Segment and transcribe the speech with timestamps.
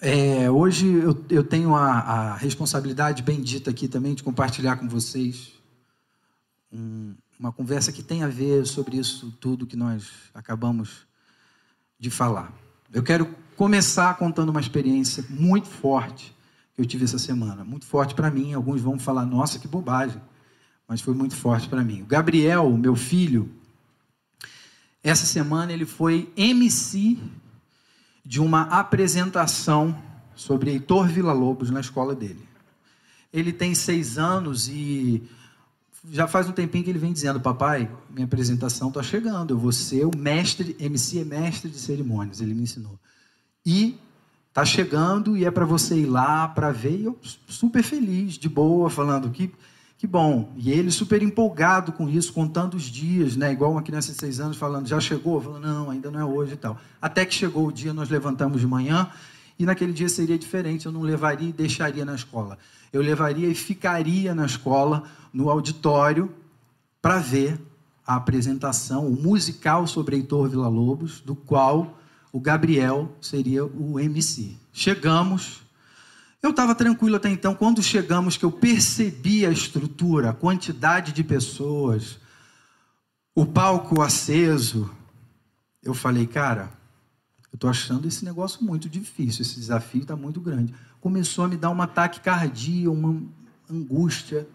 [0.00, 5.54] É, hoje eu, eu tenho a, a, responsabilidade bendita aqui também de compartilhar com vocês
[6.70, 11.06] um, uma conversa que tem a ver sobre isso tudo que nós acabamos
[11.98, 12.52] de falar.
[12.92, 16.36] Eu quero começar contando uma experiência muito forte
[16.74, 17.64] que eu tive essa semana.
[17.64, 18.52] Muito forte para mim.
[18.52, 20.20] Alguns vão falar, nossa, que bobagem.
[20.86, 22.02] Mas foi muito forte para mim.
[22.02, 23.50] O Gabriel, meu filho,
[25.02, 27.18] essa semana ele foi MC
[28.26, 29.96] de uma apresentação
[30.34, 32.44] sobre Heitor Villa-Lobos na escola dele.
[33.32, 35.22] Ele tem seis anos e
[36.10, 39.70] já faz um tempinho que ele vem dizendo, papai, minha apresentação está chegando, eu vou
[39.70, 42.98] ser o mestre, MC é mestre de cerimônias, ele me ensinou.
[43.64, 43.96] E
[44.48, 48.48] está chegando e é para você ir lá para ver, e eu super feliz, de
[48.48, 49.52] boa, falando que
[50.06, 50.52] que bom.
[50.56, 53.52] E ele super empolgado com isso, contando os dias, né?
[53.52, 55.40] Igual uma criança de seis anos falando, já chegou?
[55.40, 56.78] Falando, não, ainda não é hoje e tal.
[57.02, 59.10] Até que chegou o dia, nós levantamos de manhã
[59.58, 60.86] e naquele dia seria diferente.
[60.86, 62.56] Eu não levaria e deixaria na escola.
[62.92, 66.32] Eu levaria e ficaria na escola, no auditório,
[67.02, 67.60] para ver
[68.06, 71.98] a apresentação, o musical sobre Heitor Villa-Lobos, do qual
[72.32, 74.54] o Gabriel seria o MC.
[74.72, 75.62] Chegamos,
[76.42, 77.54] eu estava tranquilo até então.
[77.54, 82.18] Quando chegamos, que eu percebi a estrutura, a quantidade de pessoas,
[83.34, 84.90] o palco aceso,
[85.82, 86.70] eu falei, cara,
[87.52, 90.74] eu estou achando esse negócio muito difícil, esse desafio está muito grande.
[91.00, 93.22] Começou a me dar um ataque cardíaco, uma
[93.70, 94.46] angústia,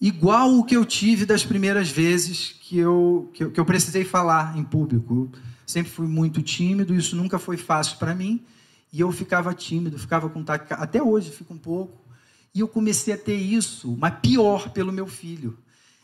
[0.00, 4.04] igual o que eu tive das primeiras vezes que eu, que eu, que eu precisei
[4.04, 5.30] falar em público.
[5.32, 8.44] Eu sempre fui muito tímido, isso nunca foi fácil para mim.
[8.92, 10.84] E eu ficava tímido, ficava com taquicardia.
[10.84, 12.08] Até hoje fico um pouco.
[12.54, 15.58] E eu comecei a ter isso, mas pior pelo meu filho.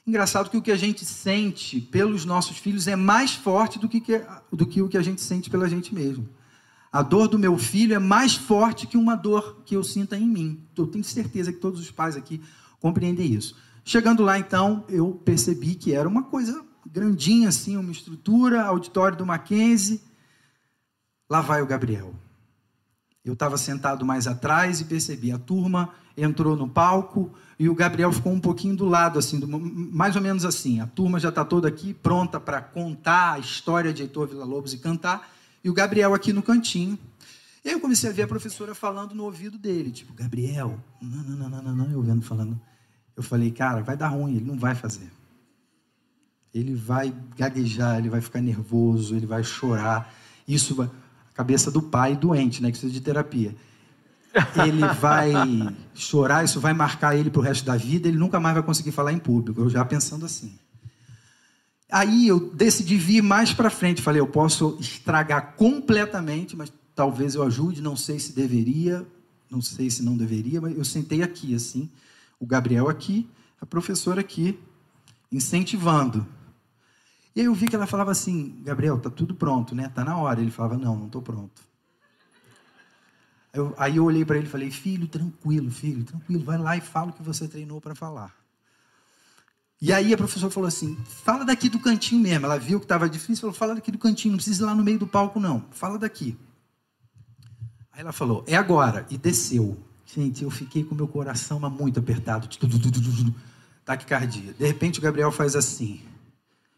[0.07, 4.03] Engraçado que o que a gente sente pelos nossos filhos é mais forte do que,
[4.53, 6.29] do que o que a gente sente pela gente mesmo.
[6.93, 10.27] A dor do meu filho é mais forte que uma dor que eu sinta em
[10.27, 10.63] mim.
[10.77, 12.41] Eu tenho certeza que todos os pais aqui
[12.79, 13.57] compreendem isso.
[13.83, 19.27] Chegando lá, então, eu percebi que era uma coisa grandinha assim, uma estrutura, auditório do
[19.27, 20.01] Mackenzie.
[21.29, 22.15] Lá vai o Gabriel.
[23.25, 28.13] Eu estava sentado mais atrás e percebi a turma entrou no palco e o Gabriel
[28.13, 30.81] ficou um pouquinho do lado, assim, do, mais ou menos assim.
[30.81, 34.79] A turma já está toda aqui pronta para contar a história de Heitor Villa-Lobos e
[34.79, 35.31] cantar,
[35.63, 36.99] e o Gabriel aqui no cantinho.
[37.65, 41.23] E aí eu comecei a ver a professora falando no ouvido dele, tipo, Gabriel, não,
[41.23, 42.61] não, não, não, não, eu vendo falando.
[43.17, 45.11] Eu falei, cara, vai dar ruim, ele não vai fazer.
[46.53, 50.13] Ele vai gaguejar, ele vai ficar nervoso, ele vai chorar.
[50.47, 50.91] Isso vai
[51.35, 53.55] cabeça do pai doente, né, que precisa de terapia.
[54.65, 55.33] Ele vai
[55.95, 58.93] chorar, isso vai marcar ele para o resto da vida, ele nunca mais vai conseguir
[58.93, 59.61] falar em público.
[59.61, 60.57] Eu já pensando assim.
[61.91, 64.03] Aí eu decidi vir mais para frente.
[64.03, 67.83] Falei, eu posso estragar completamente, mas talvez eu ajude.
[67.83, 69.07] Não sei se deveria,
[69.51, 71.89] não sei se não deveria, mas eu sentei aqui, assim,
[72.41, 73.29] o Gabriel aqui,
[73.61, 74.59] a professora aqui,
[75.31, 76.27] incentivando.
[77.35, 79.89] E aí eu vi que ela falava assim, Gabriel, tá tudo pronto, né?
[79.89, 80.41] Tá na hora.
[80.41, 81.63] Ele falava, não, não estou pronto.
[83.53, 86.81] Eu, aí eu olhei para ele e falei, filho, tranquilo, filho, tranquilo, vai lá e
[86.81, 88.35] fala o que você treinou para falar.
[89.81, 92.47] E aí a professora falou assim, fala daqui do cantinho mesmo.
[92.47, 94.83] Ela viu que estava difícil, falou, fala daqui do cantinho, não precisa ir lá no
[94.83, 96.37] meio do palco não, fala daqui.
[97.93, 99.77] Aí ela falou, é agora, e desceu.
[100.07, 102.49] Gente, eu fiquei com meu coração muito apertado,
[103.85, 104.53] taquicardia.
[104.53, 106.01] De repente o Gabriel faz assim.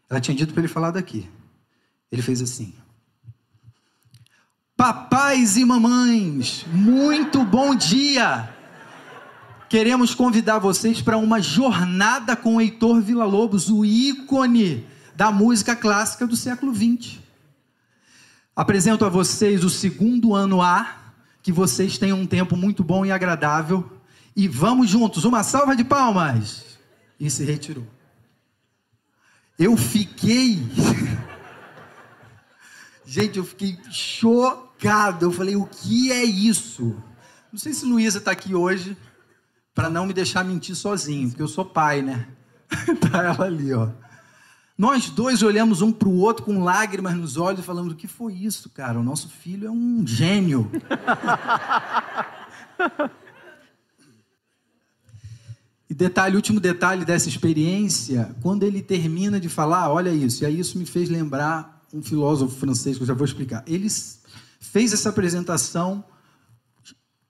[0.09, 1.29] Ela tinha dito para ele falar daqui.
[2.11, 2.73] Ele fez assim.
[4.75, 8.53] Papais e mamães, muito bom dia!
[9.67, 14.85] Queremos convidar vocês para uma jornada com Heitor Villa-Lobos, o ícone
[15.15, 17.17] da música clássica do século XX.
[18.55, 20.95] Apresento a vocês o segundo ano A,
[21.41, 23.91] que vocês tenham um tempo muito bom e agradável.
[24.35, 26.77] E vamos juntos, uma salva de palmas!
[27.19, 27.96] E se retirou.
[29.57, 30.59] Eu fiquei.
[33.05, 35.25] Gente, eu fiquei chocado.
[35.25, 36.95] Eu falei, o que é isso?
[37.51, 38.95] Não sei se Luísa está aqui hoje
[39.73, 42.27] para não me deixar mentir sozinho, porque eu sou pai, né?
[43.11, 43.89] tá ela ali, ó.
[44.77, 48.07] Nós dois olhamos um para o outro com lágrimas nos olhos e falamos: o que
[48.07, 48.99] foi isso, cara?
[48.99, 50.69] O nosso filho é um gênio.
[55.89, 60.59] E detalhe, último detalhe dessa experiência, quando ele termina de falar, olha isso, e aí
[60.59, 63.63] isso me fez lembrar um filósofo francês que eu já vou explicar.
[63.65, 63.87] Ele
[64.59, 66.03] fez essa apresentação,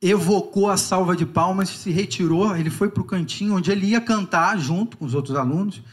[0.01, 4.01] evocou a salva de palmas, se retirou, ele foi para o cantinho onde ele ia
[4.01, 5.83] cantar junto com os outros alunos.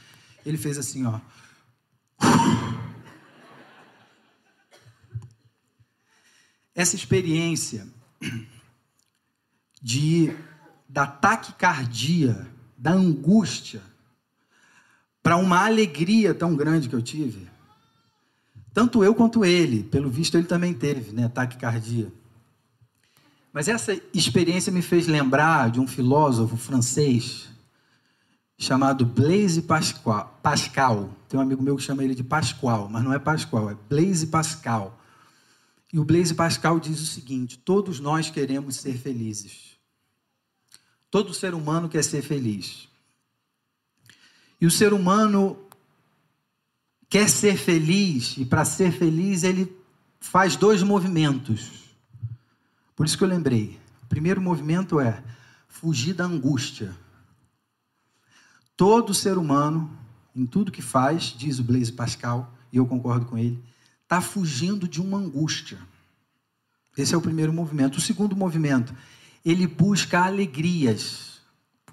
[0.44, 1.20] Ele fez assim, ó.
[6.74, 7.86] Essa experiência
[9.80, 10.34] de
[10.88, 12.46] da taquicardia,
[12.84, 13.80] da angústia,
[15.22, 17.48] para uma alegria tão grande que eu tive.
[18.74, 22.12] Tanto eu quanto ele, pelo visto ele também teve, né, taquicardia.
[23.54, 27.48] Mas essa experiência me fez lembrar de um filósofo francês
[28.58, 30.38] chamado Blaise Pascal.
[30.42, 31.08] Pascal.
[31.26, 34.26] Tem um amigo meu que chama ele de Pascal, mas não é Pascal, é Blaise
[34.26, 35.00] Pascal.
[35.90, 39.73] E o Blaise Pascal diz o seguinte: todos nós queremos ser felizes.
[41.14, 42.88] Todo ser humano quer ser feliz.
[44.60, 45.56] E o ser humano
[47.08, 49.72] quer ser feliz, e para ser feliz ele
[50.18, 51.84] faz dois movimentos.
[52.96, 53.78] Por isso que eu lembrei.
[54.02, 55.22] O primeiro movimento é
[55.68, 56.92] fugir da angústia.
[58.76, 59.96] Todo ser humano,
[60.34, 63.62] em tudo que faz, diz o Blaise Pascal, e eu concordo com ele,
[64.02, 65.78] está fugindo de uma angústia.
[66.98, 67.98] Esse é o primeiro movimento.
[67.98, 68.92] O segundo movimento
[69.44, 71.40] ele busca alegrias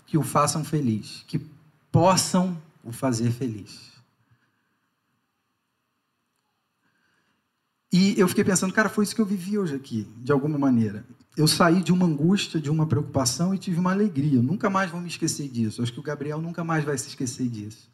[0.06, 1.40] que o façam feliz, que
[1.92, 3.92] possam o fazer feliz.
[7.92, 11.06] E eu fiquei pensando, cara, foi isso que eu vivi hoje aqui, de alguma maneira.
[11.36, 14.38] Eu saí de uma angústia, de uma preocupação e tive uma alegria.
[14.38, 15.82] Eu nunca mais vou me esquecer disso.
[15.82, 17.90] Acho que o Gabriel nunca mais vai se esquecer disso.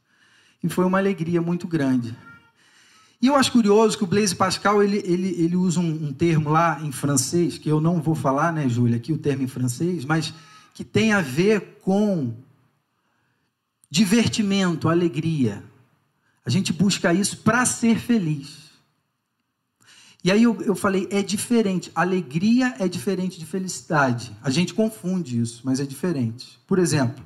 [0.63, 2.15] E foi uma alegria muito grande.
[3.19, 6.52] E eu acho curioso que o Blaise Pascal ele, ele, ele usa um, um, termo
[6.52, 10.06] lá em francês, que eu não vou falar, né, Júlia, aqui o termo em francês,
[10.06, 10.34] mas
[10.74, 12.36] que tem a ver com
[13.90, 15.64] divertimento, alegria.
[16.46, 18.68] A gente busca isso para ser feliz.
[20.24, 21.92] E aí eu, eu falei, é diferente.
[21.96, 24.31] Alegria é diferente de felicidade.
[24.44, 26.60] A gente confunde isso, mas é diferente.
[26.68, 27.25] Por exemplo,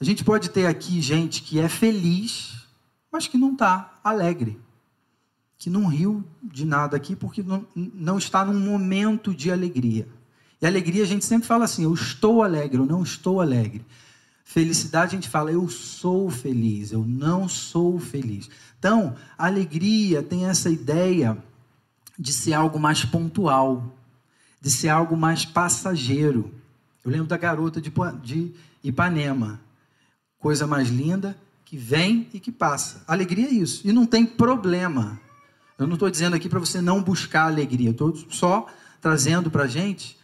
[0.00, 2.66] a gente pode ter aqui gente que é feliz,
[3.12, 4.58] mas que não está alegre
[5.60, 10.08] que não riu de nada aqui porque não, não está num momento de alegria.
[10.60, 13.84] E alegria a gente sempre fala assim: eu estou alegre, eu não estou alegre.
[14.42, 18.48] Felicidade a gente fala: eu sou feliz, eu não sou feliz.
[18.78, 21.36] Então, alegria tem essa ideia
[22.18, 23.94] de ser algo mais pontual,
[24.62, 26.50] de ser algo mais passageiro.
[27.04, 27.92] Eu lembro da garota de,
[28.22, 29.60] de Ipanema,
[30.38, 31.36] coisa mais linda
[31.66, 33.04] que vem e que passa.
[33.06, 35.20] Alegria é isso, e não tem problema.
[35.80, 38.66] Eu não estou dizendo aqui para você não buscar alegria, estou só
[39.00, 40.18] trazendo para a gente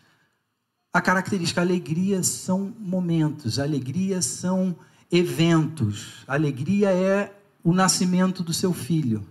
[0.92, 1.62] a característica.
[1.62, 4.76] Alegria são momentos, alegria são
[5.10, 9.26] eventos, alegria é o nascimento do seu filho,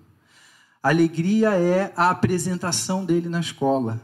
[0.81, 4.01] alegria é a apresentação dele na escola.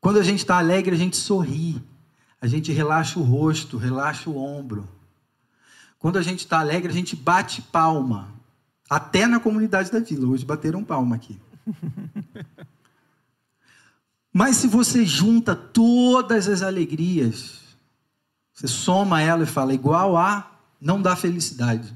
[0.00, 1.78] Quando a gente está alegre, a gente sorri,
[2.40, 4.88] a gente relaxa o rosto, relaxa o ombro.
[5.98, 8.33] Quando a gente está alegre, a gente bate palma.
[8.88, 10.28] Até na comunidade da vila.
[10.28, 11.38] Hoje bateram palma aqui.
[14.32, 17.60] Mas se você junta todas as alegrias,
[18.52, 21.94] você soma ela e fala igual a, não dá felicidade.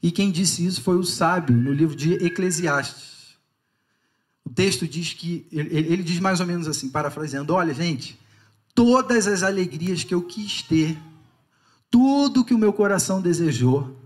[0.00, 3.36] E quem disse isso foi o sábio no livro de Eclesiastes.
[4.44, 8.20] O texto diz que, ele diz mais ou menos assim, parafraseando: Olha, gente,
[8.74, 10.98] todas as alegrias que eu quis ter,
[11.90, 13.96] tudo que o meu coração desejou,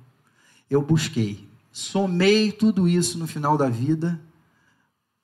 [0.71, 1.49] eu busquei.
[1.73, 4.21] Somei tudo isso no final da vida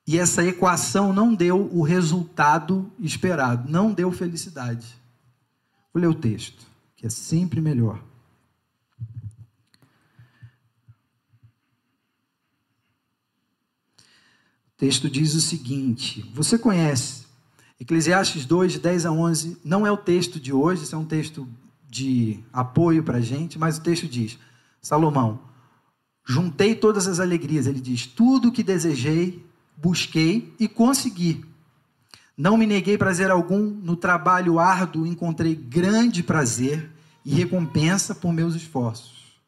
[0.07, 4.85] e essa equação não deu o resultado esperado, não deu felicidade.
[5.93, 6.65] Vou ler o texto,
[6.95, 8.03] que é sempre melhor.
[14.67, 17.25] O texto diz o seguinte: Você conhece,
[17.79, 21.05] Eclesiastes 2, de 10 a 11, não é o texto de hoje, esse é um
[21.05, 21.47] texto
[21.89, 24.37] de apoio para a gente, mas o texto diz:
[24.85, 25.39] Salomão,
[26.23, 27.65] juntei todas as alegrias.
[27.65, 29.43] Ele diz: tudo o que desejei,
[29.75, 31.43] busquei e consegui.
[32.37, 36.91] Não me neguei prazer algum, no trabalho árduo encontrei grande prazer
[37.25, 39.39] e recompensa por meus esforços.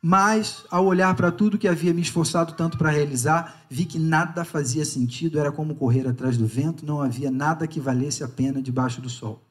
[0.00, 4.42] Mas, ao olhar para tudo que havia me esforçado tanto para realizar, vi que nada
[4.42, 8.62] fazia sentido, era como correr atrás do vento, não havia nada que valesse a pena
[8.62, 9.42] debaixo do sol.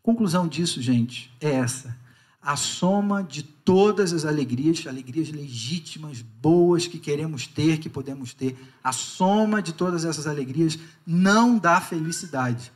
[0.00, 1.98] Conclusão disso, gente, é essa
[2.42, 8.56] a soma de todas as alegrias, alegrias legítimas, boas que queremos ter, que podemos ter,
[8.82, 12.72] a soma de todas essas alegrias não dá felicidade.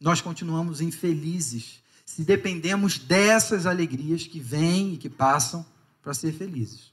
[0.00, 5.64] Nós continuamos infelizes se dependemos dessas alegrias que vêm e que passam
[6.02, 6.92] para ser felizes.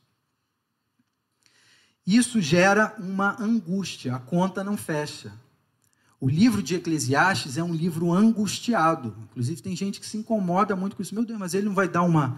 [2.08, 5.34] Isso gera uma angústia, a conta não fecha.
[6.22, 9.16] O livro de Eclesiastes é um livro angustiado.
[9.32, 11.16] Inclusive, tem gente que se incomoda muito com isso.
[11.16, 12.38] Meu Deus, mas ele não vai dar uma.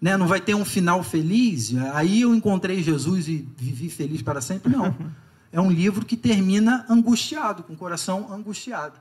[0.00, 1.74] Né, não vai ter um final feliz?
[1.92, 4.72] Aí eu encontrei Jesus e vivi feliz para sempre?
[4.72, 4.96] Não.
[5.52, 8.98] é um livro que termina angustiado, com o coração angustiado.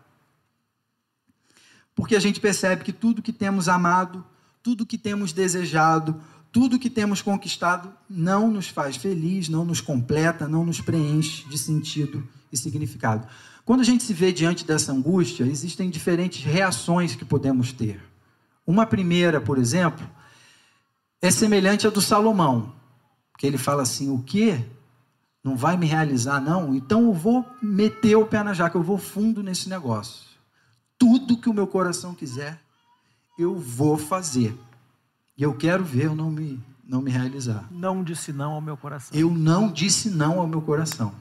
[1.95, 4.23] Porque a gente percebe que tudo que temos amado,
[4.61, 6.21] tudo que temos desejado,
[6.51, 11.57] tudo que temos conquistado não nos faz feliz, não nos completa, não nos preenche de
[11.57, 13.27] sentido e significado.
[13.69, 18.03] Quando a gente se vê diante dessa angústia, existem diferentes reações que podemos ter.
[18.65, 20.09] Uma primeira, por exemplo,
[21.21, 22.73] é semelhante à do Salomão,
[23.37, 24.59] que ele fala assim: o que
[25.43, 26.73] não vai me realizar, não?
[26.73, 30.25] Então eu vou meter o pé na jaca, eu vou fundo nesse negócio.
[30.97, 32.59] Tudo que o meu coração quiser,
[33.37, 34.57] eu vou fazer.
[35.37, 37.67] E eu quero ver eu não me, não me realizar.
[37.69, 39.15] Não disse não ao meu coração.
[39.15, 41.13] Eu não disse não ao meu coração.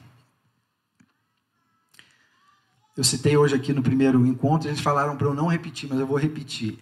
[2.99, 6.05] Eu citei hoje aqui no primeiro encontro, eles falaram para eu não repetir, mas eu
[6.05, 6.77] vou repetir.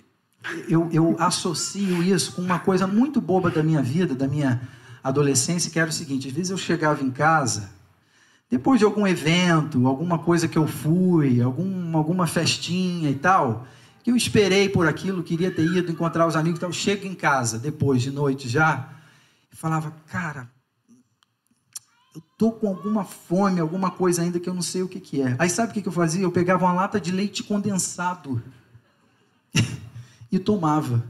[0.68, 4.60] Eu, eu associo isso com uma coisa muito boba da minha vida, da minha
[5.04, 7.70] adolescência, que era o seguinte: às vezes eu chegava em casa,
[8.50, 13.68] depois de algum evento, alguma coisa que eu fui, algum, alguma festinha e tal,
[14.04, 17.14] que eu esperei por aquilo, queria ter ido encontrar os amigos e tal, chego em
[17.14, 18.90] casa, depois de noite já,
[19.54, 20.50] e falava, cara,
[22.18, 25.22] eu tô com alguma fome, alguma coisa ainda que eu não sei o que, que
[25.22, 25.36] é.
[25.38, 26.24] Aí sabe o que, que eu fazia?
[26.24, 28.42] Eu pegava uma lata de leite condensado
[30.32, 31.06] e tomava.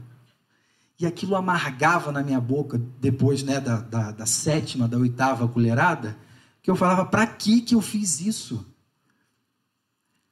[1.00, 6.18] E aquilo amargava na minha boca, depois né, da, da, da sétima, da oitava colherada,
[6.62, 8.66] que eu falava, para que, que eu fiz isso?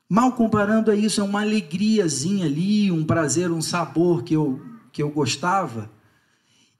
[0.08, 4.60] Mal comparando a isso, é uma alegriazinha ali, um prazer, um sabor que eu,
[4.92, 5.90] que eu gostava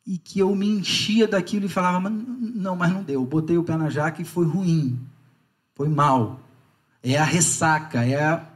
[0.06, 2.12] e que eu me enchia daquilo e falava, mas
[2.54, 3.20] não, mas não deu.
[3.20, 5.00] Eu botei o pé na jaca e foi ruim,
[5.74, 6.40] foi mal.
[7.02, 8.46] É a ressaca, é a...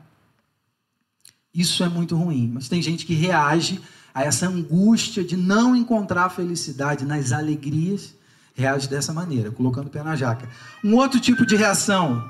[1.52, 2.48] Isso é muito ruim.
[2.54, 3.80] Mas tem gente que reage
[4.14, 8.14] a essa angústia de não encontrar felicidade nas alegrias,
[8.54, 10.48] reage dessa maneira, colocando o pé na jaca.
[10.84, 12.24] Um outro tipo de reação,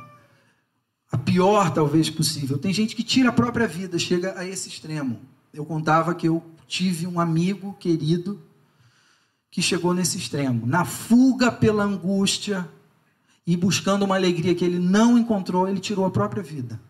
[1.12, 5.21] a pior talvez possível, tem gente que tira a própria vida, chega a esse extremo.
[5.53, 8.41] Eu contava que eu tive um amigo querido
[9.50, 12.69] que chegou nesse extremo, na fuga pela angústia
[13.47, 16.80] e buscando uma alegria que ele não encontrou, ele tirou a própria vida.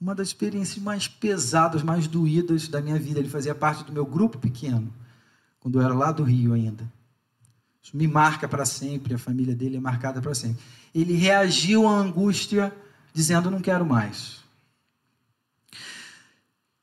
[0.00, 3.18] Uma das experiências mais pesadas, mais doídas da minha vida.
[3.18, 4.92] Ele fazia parte do meu grupo pequeno,
[5.60, 6.90] quando eu era lá do Rio ainda.
[7.82, 10.62] Isso me marca para sempre, a família dele é marcada para sempre.
[10.94, 12.72] Ele reagiu à angústia
[13.12, 14.38] dizendo: Não quero mais.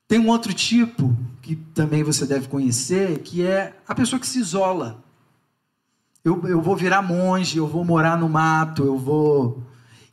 [0.07, 4.39] Tem um outro tipo que também você deve conhecer, que é a pessoa que se
[4.39, 5.03] isola.
[6.23, 9.63] Eu, eu vou virar monge, eu vou morar no mato, eu vou.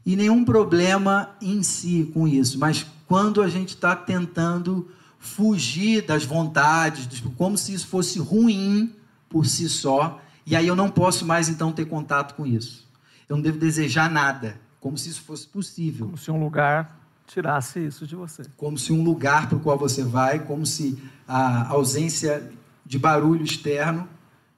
[0.05, 6.25] E nenhum problema em si com isso, mas quando a gente está tentando fugir das
[6.25, 8.95] vontades, como se isso fosse ruim
[9.29, 12.87] por si só, e aí eu não posso mais então ter contato com isso.
[13.29, 16.07] Eu não devo desejar nada, como se isso fosse possível.
[16.07, 18.43] Como se um lugar tirasse isso de você.
[18.57, 22.51] Como se um lugar para o qual você vai, como se a ausência
[22.85, 24.09] de barulho externo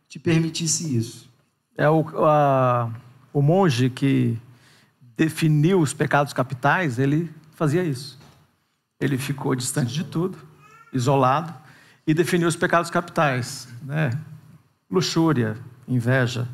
[0.08, 1.28] te permitisse isso.
[1.76, 2.90] É o, a,
[3.32, 4.38] o monge que
[5.16, 8.18] definiu os pecados capitais, ele fazia isso.
[9.00, 10.38] Ele ficou distante de tudo,
[10.92, 11.54] isolado,
[12.06, 14.10] e definiu os pecados capitais, né?
[14.90, 15.56] Luxúria,
[15.88, 16.48] inveja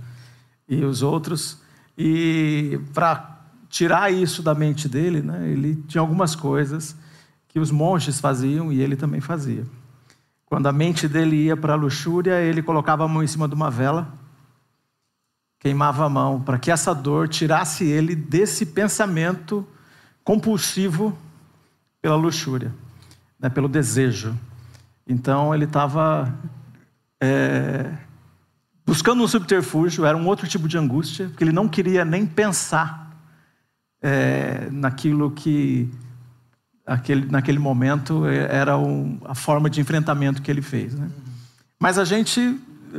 [0.68, 1.58] e os outros.
[1.98, 3.29] E para
[3.70, 6.96] tirar isso da mente dele, né, ele tinha algumas coisas
[7.48, 9.64] que os monges faziam e ele também fazia.
[10.44, 13.54] Quando a mente dele ia para a luxúria, ele colocava a mão em cima de
[13.54, 14.12] uma vela,
[15.60, 19.66] queimava a mão, para que essa dor tirasse ele desse pensamento
[20.24, 21.16] compulsivo
[22.02, 22.74] pela luxúria,
[23.38, 24.36] né, pelo desejo.
[25.06, 26.34] Então ele estava
[27.20, 27.92] é,
[28.84, 32.99] buscando um subterfúgio, era um outro tipo de angústia, porque ele não queria nem pensar
[34.02, 35.90] é, naquilo que
[36.86, 40.94] aquele, naquele momento é, era um, a forma de enfrentamento que ele fez.
[40.94, 41.10] Né?
[41.78, 42.58] Mas a gente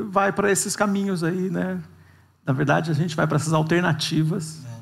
[0.09, 1.81] vai para esses caminhos aí, né?
[2.45, 4.63] Na verdade, a gente vai para essas alternativas.
[4.65, 4.81] É.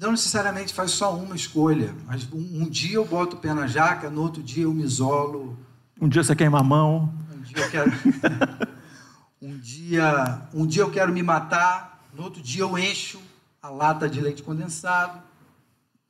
[0.00, 3.66] Não necessariamente faz só uma escolha, mas um, um, dia eu boto o pé na
[3.66, 5.58] jaca, no outro dia eu me isolo.
[6.00, 7.12] Um dia você queima a mão.
[7.34, 7.92] Um dia eu quero.
[9.42, 13.20] um dia, um dia eu quero me matar, no outro dia eu encho
[13.62, 15.27] a lata de leite condensado.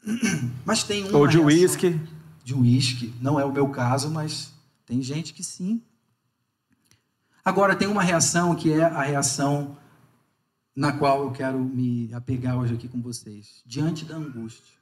[0.65, 2.01] Mas tem uma Ou de uísque.
[2.45, 3.15] De uísque.
[3.21, 4.53] Não é o meu caso, mas
[4.87, 5.83] tem gente que sim.
[7.45, 9.77] Agora, tem uma reação que é a reação
[10.75, 13.63] na qual eu quero me apegar hoje aqui com vocês.
[13.67, 14.79] Diante da angústia.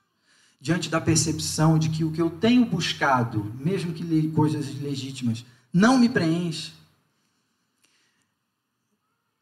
[0.61, 5.99] Diante da percepção de que o que eu tenho buscado, mesmo que coisas legítimas, não
[5.99, 6.73] me preenche,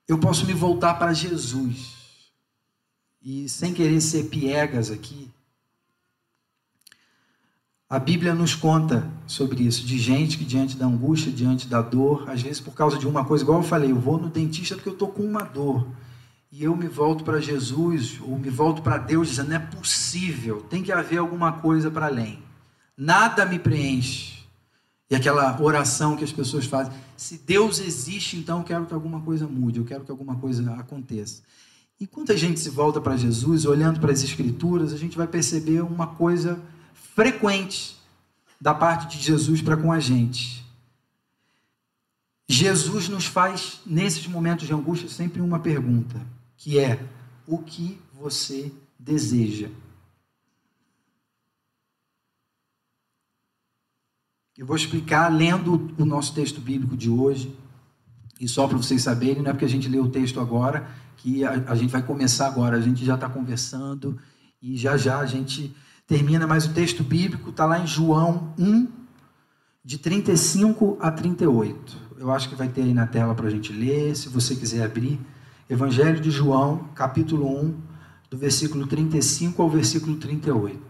[0.07, 2.31] eu posso me voltar para Jesus
[3.23, 5.31] E sem querer ser piegas aqui,
[7.95, 12.29] a Bíblia nos conta sobre isso, de gente que diante da angústia, diante da dor,
[12.29, 14.89] às vezes por causa de uma coisa, igual eu falei, eu vou no dentista porque
[14.89, 15.87] eu estou com uma dor.
[16.51, 20.61] E eu me volto para Jesus, ou me volto para Deus, dizendo: não é possível,
[20.69, 22.43] tem que haver alguma coisa para além.
[22.97, 24.43] Nada me preenche.
[25.09, 29.21] E aquela oração que as pessoas fazem: se Deus existe, então eu quero que alguma
[29.21, 31.43] coisa mude, eu quero que alguma coisa aconteça.
[32.01, 35.81] Enquanto a gente se volta para Jesus, olhando para as Escrituras, a gente vai perceber
[35.81, 36.61] uma coisa
[37.15, 37.97] frequente
[38.61, 40.65] da parte de Jesus para com a gente.
[42.49, 46.21] Jesus nos faz, nesses momentos de angústia, sempre uma pergunta,
[46.57, 47.03] que é:
[47.47, 49.69] o que você deseja?
[54.57, 57.57] Eu vou explicar lendo o nosso texto bíblico de hoje.
[58.41, 61.45] E só para vocês saberem, não é porque a gente lê o texto agora que
[61.45, 62.77] a, a gente vai começar agora.
[62.77, 64.21] A gente já está conversando
[64.63, 65.75] e já já a gente
[66.07, 68.89] termina, mas o texto bíblico está lá em João 1,
[69.85, 72.05] de 35 a 38.
[72.19, 74.85] Eu acho que vai ter aí na tela para a gente ler, se você quiser
[74.85, 75.21] abrir.
[75.69, 77.81] Evangelho de João, capítulo 1,
[78.31, 80.81] do versículo 35 ao versículo 38.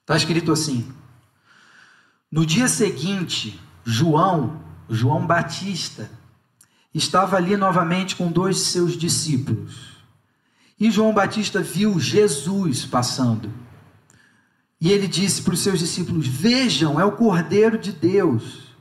[0.00, 0.92] Está escrito assim:
[2.30, 6.10] No dia seguinte, João, João Batista,
[6.94, 9.91] estava ali novamente com dois de seus discípulos.
[10.78, 13.52] E João Batista viu Jesus passando.
[14.80, 18.74] E ele disse para os seus discípulos: Vejam, é o Cordeiro de Deus.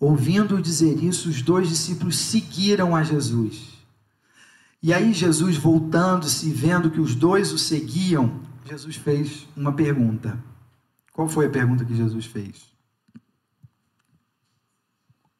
[0.00, 3.74] Ouvindo dizer isso, os dois discípulos seguiram a Jesus.
[4.82, 10.42] E aí, Jesus, voltando-se e vendo que os dois o seguiam, Jesus fez uma pergunta.
[11.12, 12.72] Qual foi a pergunta que Jesus fez?
[13.14, 13.20] O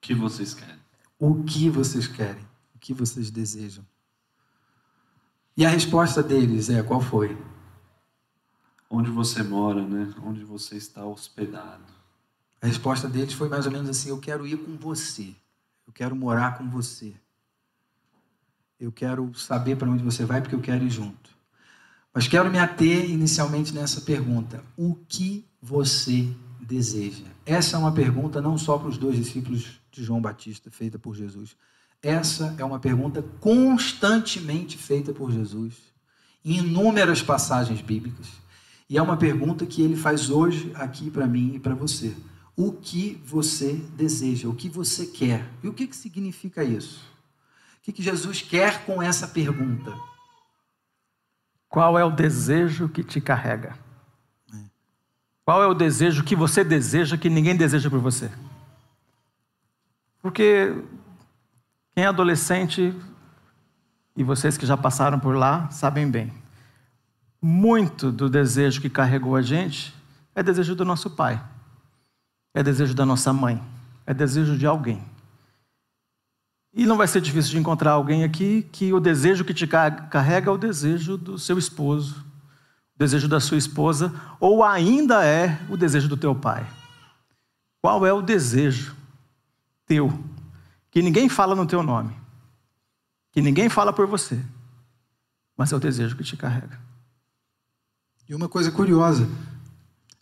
[0.01, 0.79] que vocês querem?
[1.19, 2.43] O que vocês querem?
[2.75, 3.85] O que vocês desejam?
[5.57, 7.37] E a resposta deles é: qual foi?
[8.91, 10.13] Onde você mora, né?
[10.25, 11.93] Onde você está hospedado.
[12.61, 15.35] A resposta deles foi mais ou menos assim: eu quero ir com você.
[15.87, 17.15] Eu quero morar com você.
[18.81, 21.31] Eu quero saber para onde você vai porque eu quero ir junto.
[22.13, 27.27] Mas quero me ater inicialmente nessa pergunta: o que você deseja?
[27.47, 31.15] Essa é uma pergunta não só para os dois discípulos de João Batista, feita por
[31.15, 31.57] Jesus,
[32.05, 35.75] essa é uma pergunta constantemente feita por Jesus
[36.45, 38.29] em inúmeras passagens bíblicas.
[38.89, 42.15] E é uma pergunta que ele faz hoje aqui para mim e para você.
[42.55, 44.49] O que você deseja?
[44.49, 45.49] O que você quer?
[45.63, 47.01] E o que, que significa isso?
[47.79, 49.97] O que, que Jesus quer com essa pergunta?
[51.69, 53.77] Qual é o desejo que te carrega?
[54.53, 54.59] É.
[55.45, 58.31] Qual é o desejo que você deseja que ninguém deseja por você?
[60.23, 60.73] Porque
[61.95, 62.93] quem é adolescente,
[64.17, 66.33] e vocês que já passaram por lá, sabem bem.
[67.41, 69.95] Muito do desejo que carregou a gente
[70.35, 71.41] é desejo do nosso pai,
[72.53, 73.63] é desejo da nossa mãe,
[74.05, 75.05] é desejo de alguém.
[76.73, 80.51] E não vai ser difícil de encontrar alguém aqui que o desejo que te carrega
[80.51, 82.25] é o desejo do seu esposo,
[82.97, 86.67] o desejo da sua esposa, ou ainda é o desejo do teu pai.
[87.81, 88.97] Qual é o desejo
[89.87, 90.13] teu
[90.95, 92.17] que ninguém fala no teu nome,
[93.33, 94.41] que ninguém fala por você,
[95.57, 96.81] mas é o desejo que te carrega.
[98.29, 99.29] E uma coisa curiosa,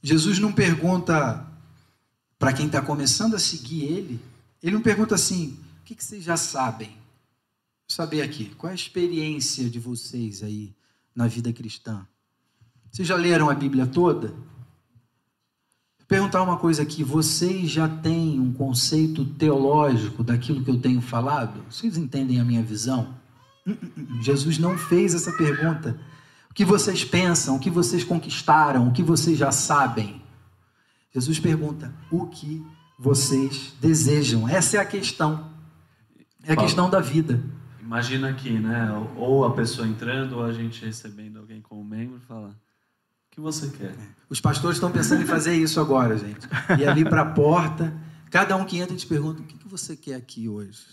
[0.03, 1.47] Jesus não pergunta
[2.39, 4.21] para quem está começando a seguir ele,
[4.63, 6.89] ele não pergunta assim: o que, que vocês já sabem?
[6.89, 10.75] Vou saber aqui, qual é a experiência de vocês aí
[11.15, 12.07] na vida cristã?
[12.91, 14.35] Vocês já leram a Bíblia toda?
[16.13, 21.63] Perguntar uma coisa aqui: vocês já têm um conceito teológico daquilo que eu tenho falado?
[21.71, 23.15] Vocês entendem a minha visão?
[23.67, 25.99] Hum, hum, hum, Jesus não fez essa pergunta.
[26.51, 27.57] O que vocês pensam?
[27.57, 28.89] O que vocês conquistaram?
[28.89, 30.21] O que vocês já sabem?
[31.15, 32.63] Jesus pergunta: o que
[32.99, 34.47] vocês desejam?
[34.47, 35.51] Essa é a questão.
[36.45, 37.43] É a questão da vida.
[37.81, 38.91] Imagina aqui, né?
[39.17, 42.55] Ou a pessoa entrando, ou a gente recebendo alguém como membro e fala:
[43.33, 43.95] que você quer.
[44.29, 46.47] Os pastores estão pensando em fazer isso agora, gente.
[46.79, 47.93] E ali para a porta,
[48.31, 50.85] cada um que entra te pergunta: o que você quer aqui hoje?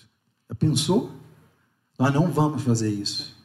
[0.49, 1.11] Já pensou?
[1.99, 3.35] Nós não vamos fazer isso,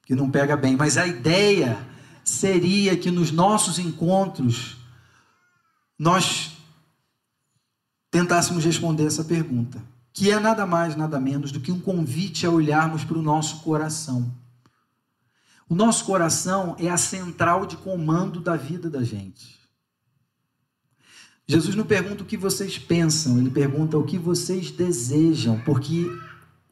[0.00, 0.76] porque não pega bem.
[0.76, 1.78] Mas a ideia
[2.24, 4.78] seria que nos nossos encontros
[5.98, 6.56] nós
[8.10, 12.50] tentássemos responder essa pergunta, que é nada mais, nada menos do que um convite a
[12.50, 14.32] olharmos para o nosso coração.
[15.68, 19.58] O nosso coração é a central de comando da vida da gente.
[21.46, 26.06] Jesus não pergunta o que vocês pensam, ele pergunta o que vocês desejam, porque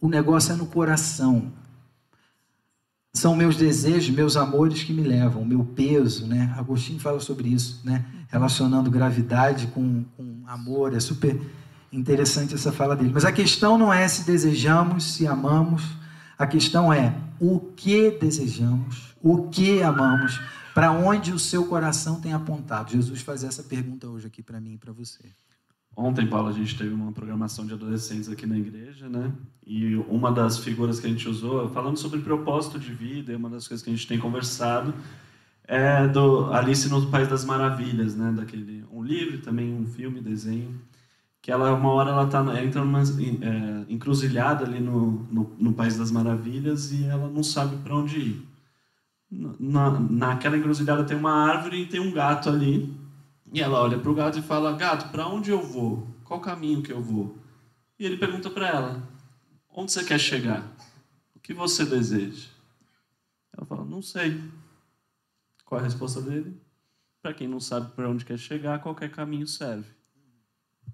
[0.00, 1.52] o negócio é no coração.
[3.14, 6.54] são meus desejos, meus amores que me levam, meu peso, né?
[6.58, 8.04] Agostinho fala sobre isso, né?
[8.28, 11.40] Relacionando gravidade com, com amor, é super
[11.90, 13.12] interessante essa fala dele.
[13.14, 15.82] Mas a questão não é se desejamos, se amamos,
[16.38, 20.40] a questão é o que desejamos, o que amamos,
[20.74, 22.92] para onde o seu coração tem apontado.
[22.92, 25.24] Jesus faz essa pergunta hoje aqui para mim e para você.
[25.96, 29.32] Ontem, Paulo, a gente teve uma programação de adolescentes aqui na igreja, né?
[29.66, 33.48] E uma das figuras que a gente usou, falando sobre propósito de vida, e uma
[33.48, 34.92] das coisas que a gente tem conversado
[35.64, 38.30] é do Alice no País das Maravilhas, né?
[38.36, 40.78] Daquele um livro, também um filme, desenho,
[41.46, 43.04] que ela uma hora ela tá entra numa é,
[43.88, 48.48] encruzilhada ali no, no, no País das Maravilhas e ela não sabe para onde ir.
[49.30, 52.92] Na, naquela encruzilhada tem uma árvore e tem um gato ali
[53.52, 56.08] e ela olha para o gato e fala: Gato, para onde eu vou?
[56.24, 57.38] Qual caminho que eu vou?
[57.96, 59.08] E ele pergunta para ela:
[59.72, 60.68] Onde você quer chegar?
[61.32, 62.48] O que você deseja?
[63.56, 64.42] Ela fala: Não sei.
[65.64, 66.60] Qual a resposta dele?
[67.22, 69.94] Para quem não sabe para onde quer chegar, qualquer caminho serve.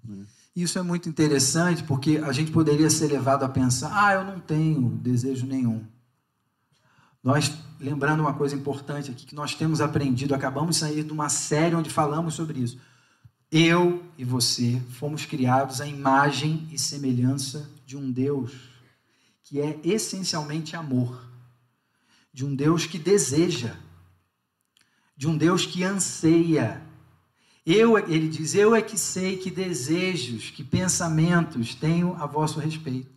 [0.05, 0.27] Né?
[0.55, 4.39] Isso é muito interessante porque a gente poderia ser levado a pensar: ah, eu não
[4.39, 5.85] tenho desejo nenhum.
[7.23, 11.29] Nós, lembrando uma coisa importante aqui, que nós temos aprendido, acabamos de sair de uma
[11.29, 12.77] série onde falamos sobre isso.
[13.49, 18.73] Eu e você fomos criados à imagem e semelhança de um Deus
[19.43, 21.23] que é essencialmente amor,
[22.33, 23.75] de um Deus que deseja,
[25.15, 26.81] de um Deus que anseia.
[27.65, 33.13] Eu, ele diz: Eu é que sei que desejos, que pensamentos tenho a vosso respeito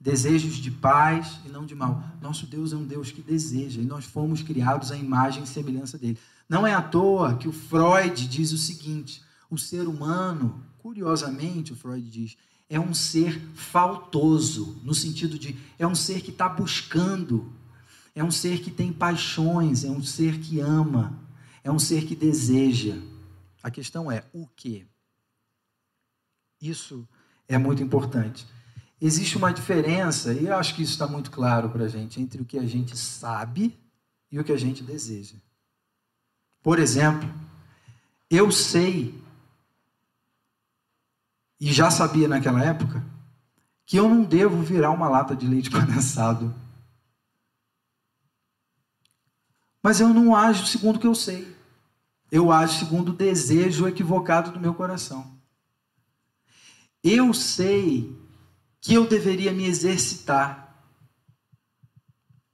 [0.00, 2.02] desejos de paz e não de mal.
[2.20, 5.98] Nosso Deus é um Deus que deseja e nós fomos criados à imagem e semelhança
[5.98, 6.18] dele.
[6.48, 11.76] Não é à toa que o Freud diz o seguinte: o ser humano, curiosamente, o
[11.76, 12.36] Freud diz,
[12.70, 17.52] é um ser faltoso, no sentido de é um ser que está buscando,
[18.14, 21.18] é um ser que tem paixões, é um ser que ama,
[21.64, 22.96] é um ser que deseja.
[23.68, 24.86] A questão é o que?
[26.58, 27.06] Isso
[27.46, 28.46] é muito importante.
[28.98, 32.40] Existe uma diferença, e eu acho que isso está muito claro para a gente, entre
[32.40, 33.78] o que a gente sabe
[34.32, 35.36] e o que a gente deseja.
[36.62, 37.28] Por exemplo,
[38.30, 39.22] eu sei,
[41.60, 43.04] e já sabia naquela época,
[43.84, 46.54] que eu não devo virar uma lata de leite condensado.
[49.82, 51.57] Mas eu não ajo segundo o que eu sei.
[52.30, 55.38] Eu ajo segundo o desejo equivocado do meu coração.
[57.02, 58.14] Eu sei
[58.80, 60.76] que eu deveria me exercitar.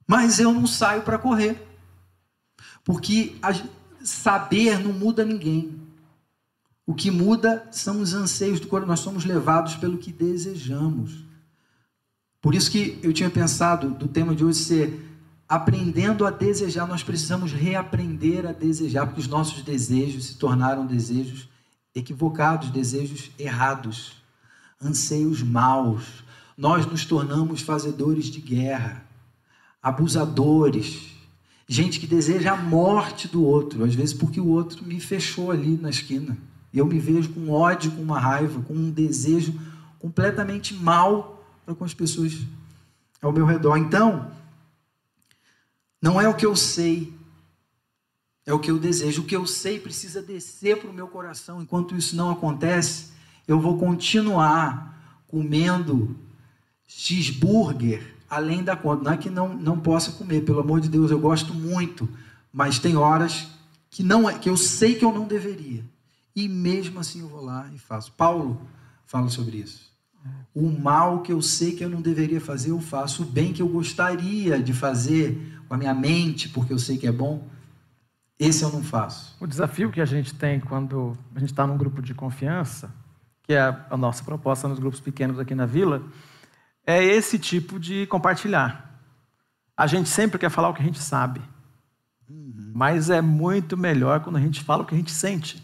[0.07, 1.61] Mas eu não saio para correr.
[2.83, 3.35] Porque
[4.03, 5.81] saber não muda ninguém.
[6.85, 8.87] O que muda são os anseios do coração.
[8.87, 11.25] Nós somos levados pelo que desejamos.
[12.39, 15.14] Por isso que eu tinha pensado do tema de hoje ser
[15.47, 16.87] aprendendo a desejar.
[16.87, 21.47] Nós precisamos reaprender a desejar, porque os nossos desejos se tornaram desejos
[21.93, 24.23] equivocados, desejos errados
[24.81, 26.23] anseios maus.
[26.57, 29.03] Nós nos tornamos fazedores de guerra,
[29.81, 31.13] abusadores,
[31.67, 35.77] gente que deseja a morte do outro, às vezes porque o outro me fechou ali
[35.77, 36.37] na esquina.
[36.73, 39.53] Eu me vejo com ódio, com uma raiva, com um desejo
[39.99, 42.37] completamente mal para com as pessoas
[43.21, 43.77] ao meu redor.
[43.77, 44.29] Então,
[46.05, 47.11] não é o que eu sei,
[48.45, 49.23] é o que eu desejo.
[49.23, 51.63] O que eu sei precisa descer para o meu coração.
[51.63, 53.07] Enquanto isso não acontece,
[53.47, 56.15] eu vou continuar comendo
[56.85, 59.03] cheeseburger além da conta.
[59.03, 62.07] Não é que não, não possa comer, pelo amor de Deus, eu gosto muito,
[62.53, 63.47] mas tem horas
[63.89, 65.83] que não é, que eu sei que eu não deveria.
[66.35, 68.11] E mesmo assim eu vou lá e faço.
[68.11, 68.61] Paulo
[69.07, 69.91] fala sobre isso.
[70.53, 73.23] O mal que eu sei que eu não deveria fazer, eu faço.
[73.23, 77.07] O bem que eu gostaria de fazer com a minha mente, porque eu sei que
[77.07, 77.47] é bom,
[78.39, 79.35] esse eu não faço.
[79.39, 82.91] O desafio que a gente tem quando a gente está num grupo de confiança
[83.45, 86.01] que é a nossa proposta nos grupos pequenos aqui na vila,
[86.85, 88.99] é esse tipo de compartilhar.
[89.77, 91.41] A gente sempre quer falar o que a gente sabe,
[92.27, 92.71] uhum.
[92.73, 95.63] mas é muito melhor quando a gente fala o que a gente sente.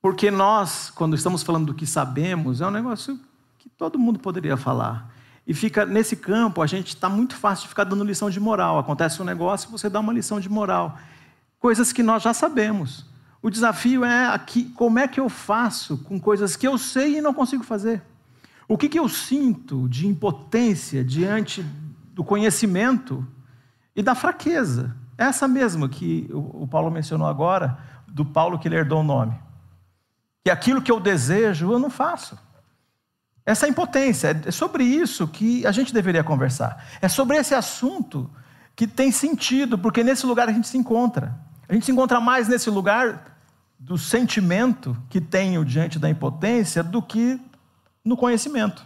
[0.00, 3.18] Porque nós, quando estamos falando do que sabemos, é um negócio
[3.58, 5.13] que todo mundo poderia falar.
[5.46, 8.78] E fica nesse campo, a gente está muito fácil de ficar dando lição de moral.
[8.78, 10.98] Acontece um negócio, você dá uma lição de moral.
[11.58, 13.06] Coisas que nós já sabemos.
[13.42, 17.20] O desafio é aqui, como é que eu faço com coisas que eu sei e
[17.20, 18.02] não consigo fazer?
[18.66, 21.62] O que, que eu sinto de impotência diante
[22.14, 23.26] do conhecimento
[23.94, 24.96] e da fraqueza?
[25.18, 27.78] Essa mesma que o Paulo mencionou agora,
[28.08, 29.38] do Paulo que ele herdou o nome.
[30.42, 32.38] Que aquilo que eu desejo, eu não faço.
[33.46, 36.82] Essa impotência, é sobre isso que a gente deveria conversar.
[37.00, 38.30] É sobre esse assunto
[38.74, 41.36] que tem sentido, porque nesse lugar a gente se encontra.
[41.68, 43.38] A gente se encontra mais nesse lugar
[43.78, 47.38] do sentimento que tenho diante da impotência do que
[48.04, 48.84] no conhecimento.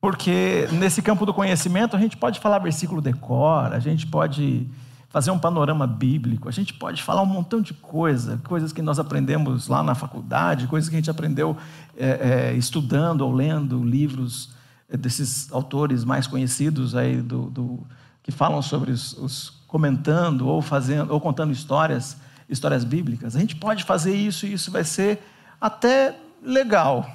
[0.00, 4.68] Porque nesse campo do conhecimento a gente pode falar versículo decor, a gente pode
[5.12, 8.98] fazer um panorama bíblico, a gente pode falar um montão de coisa, coisas que nós
[8.98, 11.54] aprendemos lá na faculdade, coisas que a gente aprendeu
[11.94, 12.06] é,
[12.50, 14.54] é, estudando ou lendo livros
[14.88, 17.86] é, desses autores mais conhecidos aí do, do
[18.22, 22.16] que falam sobre os, os, comentando ou fazendo ou contando histórias,
[22.48, 23.36] histórias bíblicas.
[23.36, 25.22] A gente pode fazer isso e isso vai ser
[25.60, 27.06] até legal,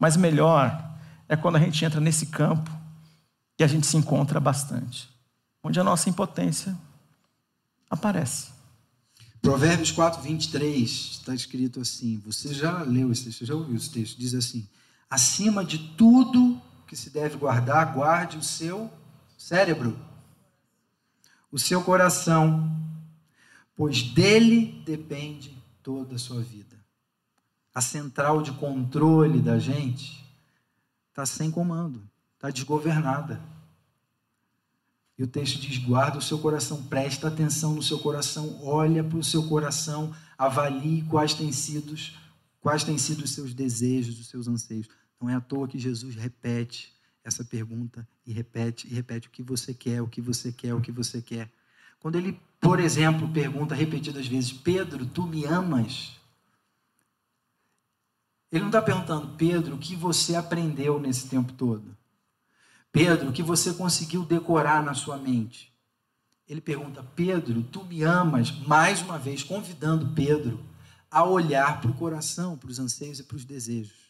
[0.00, 0.82] mas melhor
[1.28, 2.70] é quando a gente entra nesse campo
[3.58, 5.10] que a gente se encontra bastante,
[5.62, 6.74] onde a nossa impotência
[7.92, 8.50] aparece.
[9.42, 12.18] Provérbios 4, 23 está escrito assim.
[12.24, 14.18] Você já leu esse texto, já ouviu esse texto?
[14.18, 14.66] Diz assim:
[15.10, 18.90] acima de tudo que se deve guardar, guarde o seu
[19.36, 19.98] cérebro,
[21.50, 22.80] o seu coração,
[23.76, 26.80] pois dele depende toda a sua vida.
[27.74, 30.24] A central de controle da gente
[31.10, 32.02] está sem comando,
[32.36, 33.40] está desgovernada.
[35.22, 39.24] O texto diz: guarda o seu coração, presta atenção no seu coração, olha para o
[39.24, 41.94] seu coração, avalie quais têm sido,
[42.60, 44.88] quais têm sido os seus desejos, os seus anseios.
[45.20, 49.42] Não é à toa que Jesus repete essa pergunta e repete e repete o que
[49.42, 51.48] você quer, o que você quer, o que você quer.
[52.00, 56.16] Quando ele, por exemplo, pergunta repetidas vezes: Pedro, tu me amas?
[58.50, 61.96] Ele não está perguntando, Pedro, o que você aprendeu nesse tempo todo?
[62.92, 65.72] Pedro, o que você conseguiu decorar na sua mente?
[66.46, 68.50] Ele pergunta, Pedro, tu me amas?
[68.50, 70.62] Mais uma vez, convidando Pedro
[71.10, 74.02] a olhar para o coração, para os anseios e para os desejos.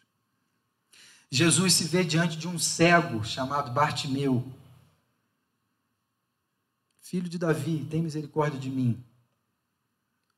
[1.31, 4.45] Jesus se vê diante de um cego chamado Bartimeu.
[7.01, 9.03] Filho de Davi, tem misericórdia de mim.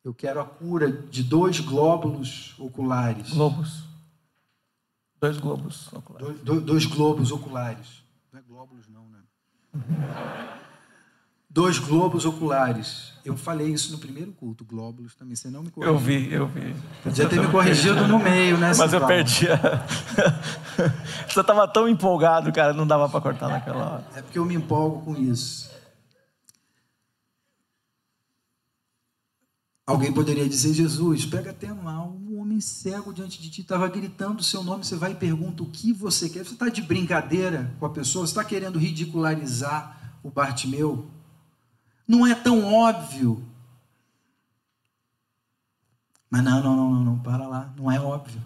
[0.04, 3.30] Eu quero a cura de dois glóbulos oculares.
[3.30, 3.84] Globos.
[5.18, 6.40] Dois globos oculares.
[6.42, 8.03] Dois, dois globos oculares.
[8.34, 9.20] Não é glóbulos, não, né?
[11.48, 13.12] dois globos oculares.
[13.24, 15.36] Eu falei isso no primeiro culto, glóbulos também.
[15.36, 15.94] Você não me corrigiu.
[15.94, 16.74] Eu vi, eu vi.
[17.04, 18.72] Podia ter me corrigido no meio, né?
[18.76, 19.46] Mas eu perdi.
[21.28, 24.04] Você estava tão empolgado, cara, não dava para cortar naquela hora.
[24.16, 25.70] É porque eu me empolgo com isso.
[29.86, 34.40] Alguém poderia dizer, Jesus, pega até mal, um homem cego diante de ti estava gritando
[34.40, 36.42] o seu nome, você vai e pergunta o que você quer.
[36.42, 38.26] Você está de brincadeira com a pessoa?
[38.26, 41.06] Você está querendo ridicularizar o Bartimeu?
[42.08, 43.44] Não é tão óbvio.
[46.30, 48.42] Mas não, não, não, não, não, para lá, não é óbvio.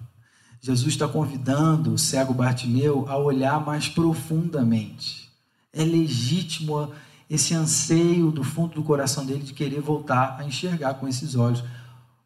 [0.61, 5.31] Jesus está convidando o cego Bartimeu a olhar mais profundamente.
[5.72, 6.92] É legítimo
[7.28, 11.62] esse anseio do fundo do coração dele de querer voltar a enxergar com esses olhos.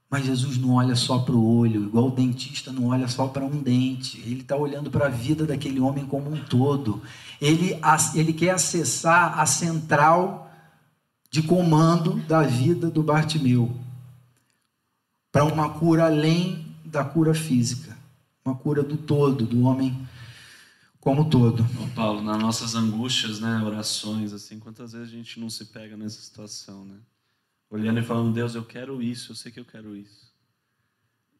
[0.09, 3.45] Mas Jesus não olha só para o olho, igual o dentista não olha só para
[3.45, 4.21] um dente.
[4.21, 7.01] Ele está olhando para a vida daquele homem como um todo.
[7.41, 7.79] Ele,
[8.15, 10.51] ele quer acessar a central
[11.31, 13.71] de comando da vida do Bartimeu
[15.33, 17.97] para uma cura além da cura física,
[18.45, 20.07] uma cura do todo, do homem
[21.03, 21.65] como todo.
[21.65, 25.97] Ô Paulo, nas nossas angústias, né, orações, assim, quantas vezes a gente não se pega
[25.97, 26.97] nessa situação, né?
[27.69, 30.33] Olhando e falando, Deus, eu quero isso, eu sei que eu quero isso.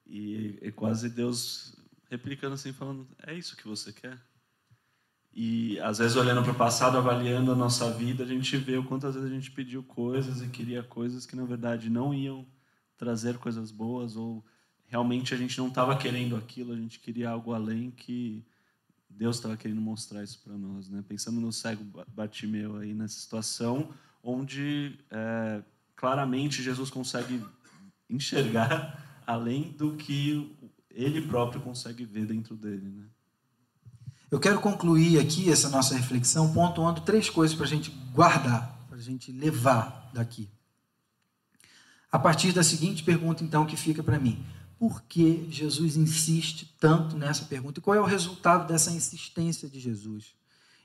[0.05, 1.77] E, e quase Deus
[2.11, 4.19] replicando assim, falando, é isso que você quer?
[5.33, 8.85] E às vezes olhando para o passado, avaliando a nossa vida, a gente vê o
[8.85, 12.45] quantas vezes a gente pediu coisas e queria coisas que na verdade não iam
[12.97, 14.45] trazer coisas boas ou
[14.87, 18.45] realmente a gente não estava querendo aquilo, a gente queria algo além que
[19.17, 21.05] Deus estava querendo mostrar isso para nós, né?
[21.07, 23.91] Pensando no cego Bartimeu aí nessa situação,
[24.23, 25.63] onde é,
[25.97, 27.45] claramente Jesus consegue
[28.09, 30.57] enxergar além do que
[30.91, 33.07] ele próprio consegue ver dentro dele, né?
[34.31, 38.97] Eu quero concluir aqui essa nossa reflexão pontuando três coisas para a gente guardar, para
[38.97, 40.49] a gente levar daqui.
[42.11, 44.43] A partir da seguinte pergunta, então, que fica para mim:
[44.83, 49.79] por que Jesus insiste tanto nessa pergunta e qual é o resultado dessa insistência de
[49.79, 50.35] Jesus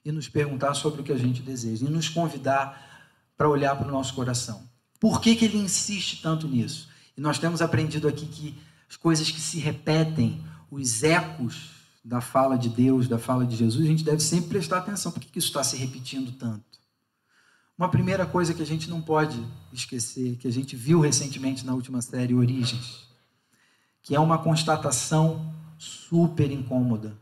[0.06, 3.88] e nos perguntar sobre o que a gente deseja e nos convidar para olhar para
[3.88, 4.70] o nosso coração.
[5.00, 6.90] Por que, que ele insiste tanto nisso?
[7.18, 8.56] E nós temos aprendido aqui que
[8.88, 11.72] as coisas que se repetem, os ecos
[12.06, 15.12] da fala de Deus, da fala de Jesus, a gente deve sempre prestar atenção.
[15.12, 16.64] Por que, que isso está se repetindo tanto?
[17.76, 21.74] Uma primeira coisa que a gente não pode esquecer, que a gente viu recentemente na
[21.74, 23.07] última série Origens,
[24.08, 27.20] que é uma constatação super incômoda.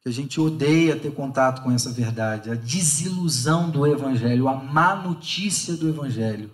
[0.00, 4.96] que a gente odeia ter contato com essa verdade, a desilusão do Evangelho, a má
[4.96, 6.50] notícia do Evangelho.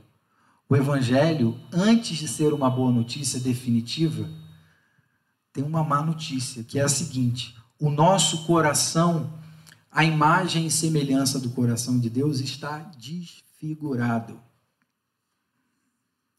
[0.69, 4.29] O Evangelho, antes de ser uma boa notícia definitiva,
[5.51, 9.33] tem uma má notícia, que é a seguinte: o nosso coração,
[9.91, 14.39] a imagem e semelhança do coração de Deus está desfigurado.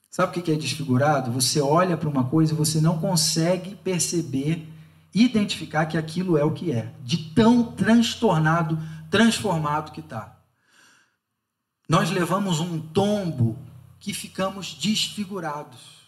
[0.10, 1.32] Sabe o que é desfigurado?
[1.32, 4.68] Você olha para uma coisa e você não consegue perceber,
[5.14, 8.80] identificar que aquilo é o que é, de tão transtornado,
[9.12, 10.38] transformado que está.
[11.88, 13.58] Nós levamos um tombo
[14.00, 16.00] que ficamos desfigurados.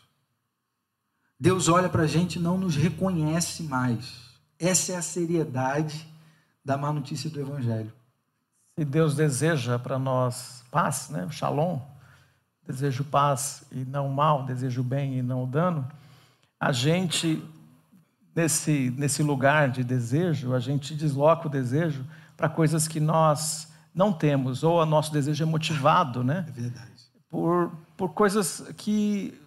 [1.40, 4.32] Deus olha para a gente e não nos reconhece mais.
[4.60, 6.08] Essa é a seriedade
[6.64, 7.92] da má notícia do Evangelho.
[8.78, 11.28] Se Deus deseja para nós paz, né?
[11.32, 11.80] Shalom,
[12.66, 15.88] desejo paz e não mal, desejo bem e não dano,
[16.60, 17.44] a gente,
[18.36, 22.06] nesse, nesse lugar de desejo, a gente desloca o desejo
[22.38, 26.46] para coisas que nós não temos, ou o nosso desejo é motivado, né?
[26.48, 26.92] É verdade.
[27.30, 29.38] Por, por coisas que.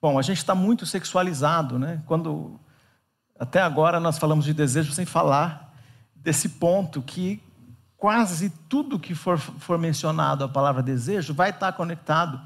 [0.00, 2.02] Bom, a gente está muito sexualizado, né?
[2.06, 2.58] Quando.
[3.38, 5.74] Até agora nós falamos de desejo sem falar
[6.14, 7.42] desse ponto que
[8.02, 12.40] quase tudo que for, for mencionado a palavra desejo vai estar conectado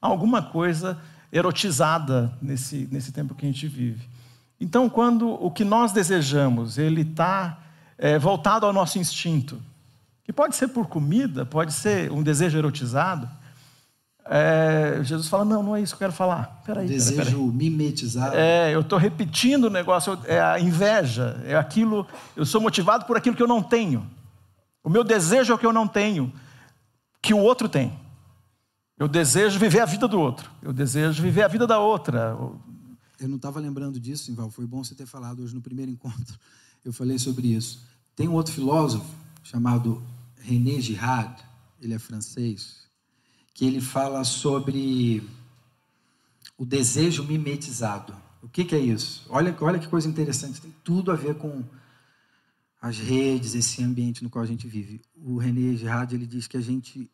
[0.00, 0.96] a alguma coisa
[1.32, 4.08] erotizada nesse, nesse tempo que a gente vive.
[4.60, 7.58] Então, quando o que nós desejamos ele está
[7.98, 9.60] é, voltado ao nosso instinto,
[10.22, 13.28] que pode ser por comida, pode ser um desejo erotizado,
[14.24, 16.62] é, Jesus fala: Não, não é isso que eu quero falar.
[16.64, 18.36] Peraí, Desejo mimetizado.
[18.36, 23.16] É, eu estou repetindo o negócio, é a inveja, é aquilo, eu sou motivado por
[23.16, 24.08] aquilo que eu não tenho.
[24.82, 26.32] O meu desejo é o que eu não tenho,
[27.20, 27.98] que o outro tem.
[28.98, 30.50] Eu desejo viver a vida do outro.
[30.62, 32.36] Eu desejo viver a vida da outra.
[33.18, 34.50] Eu não estava lembrando disso, Val.
[34.50, 36.38] Foi bom você ter falado hoje no primeiro encontro.
[36.84, 37.86] Eu falei sobre isso.
[38.16, 39.04] Tem um outro filósofo
[39.42, 40.02] chamado
[40.38, 41.42] René Girard,
[41.80, 42.86] ele é francês,
[43.52, 45.22] que ele fala sobre
[46.56, 48.14] o desejo mimetizado.
[48.42, 49.26] O que, que é isso?
[49.28, 50.60] Olha, olha que coisa interessante.
[50.60, 51.62] Tem tudo a ver com
[52.80, 55.02] as redes, esse ambiente no qual a gente vive.
[55.14, 57.10] O René Girard ele diz que a gente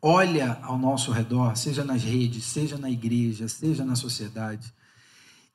[0.00, 4.72] olha ao nosso redor, seja nas redes, seja na igreja, seja na sociedade,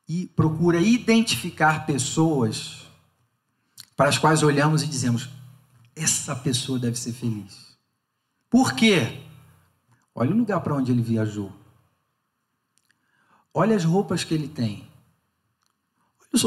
[0.07, 2.85] e procura identificar pessoas
[3.95, 5.29] para as quais olhamos e dizemos:
[5.95, 7.75] essa pessoa deve ser feliz.
[8.49, 9.23] Por quê?
[10.13, 11.51] Olha o lugar para onde ele viajou.
[13.51, 14.87] Olha as roupas que ele tem.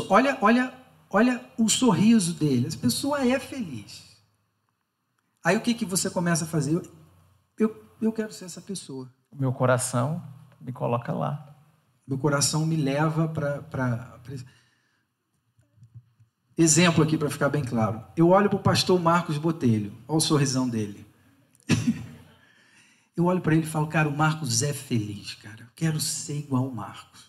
[0.08, 0.77] Olha, olha
[1.10, 2.66] Olha o sorriso dele.
[2.66, 4.08] Essa pessoa é feliz.
[5.44, 6.74] Aí o que, que você começa a fazer?
[6.74, 6.82] Eu,
[7.58, 9.10] eu, eu quero ser essa pessoa.
[9.30, 10.22] O meu coração
[10.60, 11.56] me coloca lá.
[12.06, 14.18] Meu coração me leva para.
[16.56, 18.02] Exemplo aqui para ficar bem claro.
[18.16, 19.92] Eu olho para o pastor Marcos Botelho.
[20.08, 21.06] Olha o sorrisão dele.
[23.16, 25.60] eu olho para ele e falo, cara, o Marcos é feliz, cara.
[25.60, 27.27] Eu quero ser igual ao Marcos.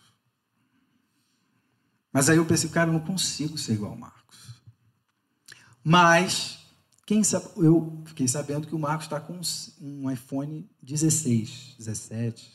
[2.12, 4.62] Mas aí eu pensei, cara, eu não consigo ser igual ao Marcos.
[5.84, 6.60] Mas,
[7.06, 9.40] quem sabe, eu fiquei sabendo que o Marcos está com
[9.82, 12.52] um iPhone 16, 17.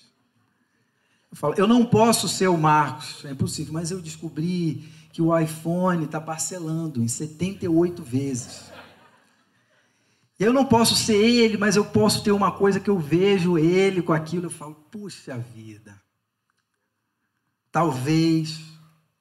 [1.30, 5.36] Eu falo, eu não posso ser o Marcos, é impossível, mas eu descobri que o
[5.36, 8.64] iPhone está parcelando em 78 vezes.
[10.38, 14.02] Eu não posso ser ele, mas eu posso ter uma coisa que eu vejo ele
[14.02, 14.46] com aquilo.
[14.46, 16.00] Eu falo, puxa vida.
[17.70, 18.60] Talvez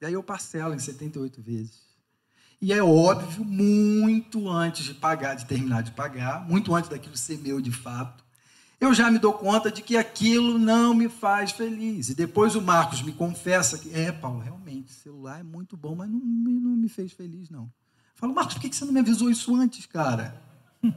[0.04, 1.82] e aí eu parcelo em 78 vezes.
[2.60, 7.38] E é óbvio, muito antes de pagar, de terminar de pagar, muito antes daquilo ser
[7.38, 8.22] meu de fato,
[8.78, 12.10] eu já me dou conta de que aquilo não me faz feliz.
[12.10, 16.10] E depois o Marcos me confessa que, é, Paulo, realmente, celular é muito bom, mas
[16.10, 17.62] não, não me fez feliz, não.
[17.62, 17.70] Eu
[18.14, 20.38] falo, Marcos, por que você não me avisou isso antes, cara?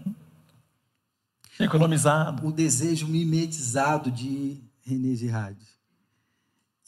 [1.58, 2.46] Economizado.
[2.46, 5.77] O desejo mimetizado de René Girard.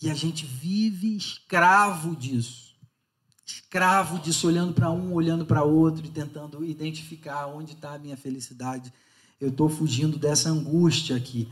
[0.02, 2.76] E a gente vive escravo disso.
[3.46, 8.16] Escravo disso, olhando para um, olhando para outro e tentando identificar onde está a minha
[8.16, 8.94] felicidade.
[9.42, 11.50] Eu estou fugindo dessa angústia aqui.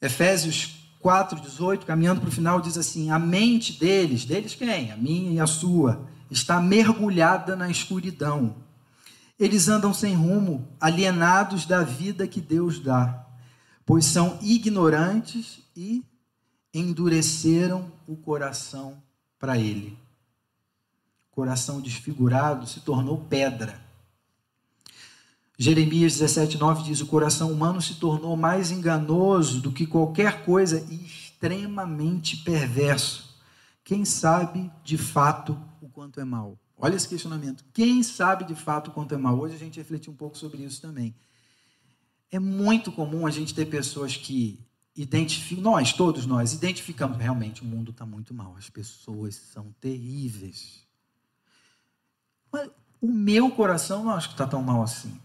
[0.00, 4.90] Efésios 4, 18, caminhando para o final, diz assim: A mente deles, deles quem?
[4.90, 8.56] A minha e a sua, está mergulhada na escuridão.
[9.38, 13.26] Eles andam sem rumo, alienados da vida que Deus dá,
[13.84, 16.02] pois são ignorantes e
[16.74, 19.00] endureceram o coração
[19.38, 19.96] para ele.
[21.30, 23.80] O coração desfigurado se tornou pedra.
[25.56, 31.04] Jeremias 17,9 diz: O coração humano se tornou mais enganoso do que qualquer coisa e
[31.04, 33.38] extremamente perverso.
[33.84, 36.58] Quem sabe de fato o quanto é mal?
[36.76, 37.64] Olha esse questionamento.
[37.72, 39.38] Quem sabe de fato quanto é mal?
[39.38, 41.14] Hoje a gente refletiu um pouco sobre isso também.
[42.30, 44.58] É muito comum a gente ter pessoas que
[44.96, 50.84] identificam, nós, todos nós, identificamos realmente o mundo está muito mal, as pessoas são terríveis.
[52.52, 52.70] Mas
[53.00, 55.18] o meu coração não acho que está tão mal assim.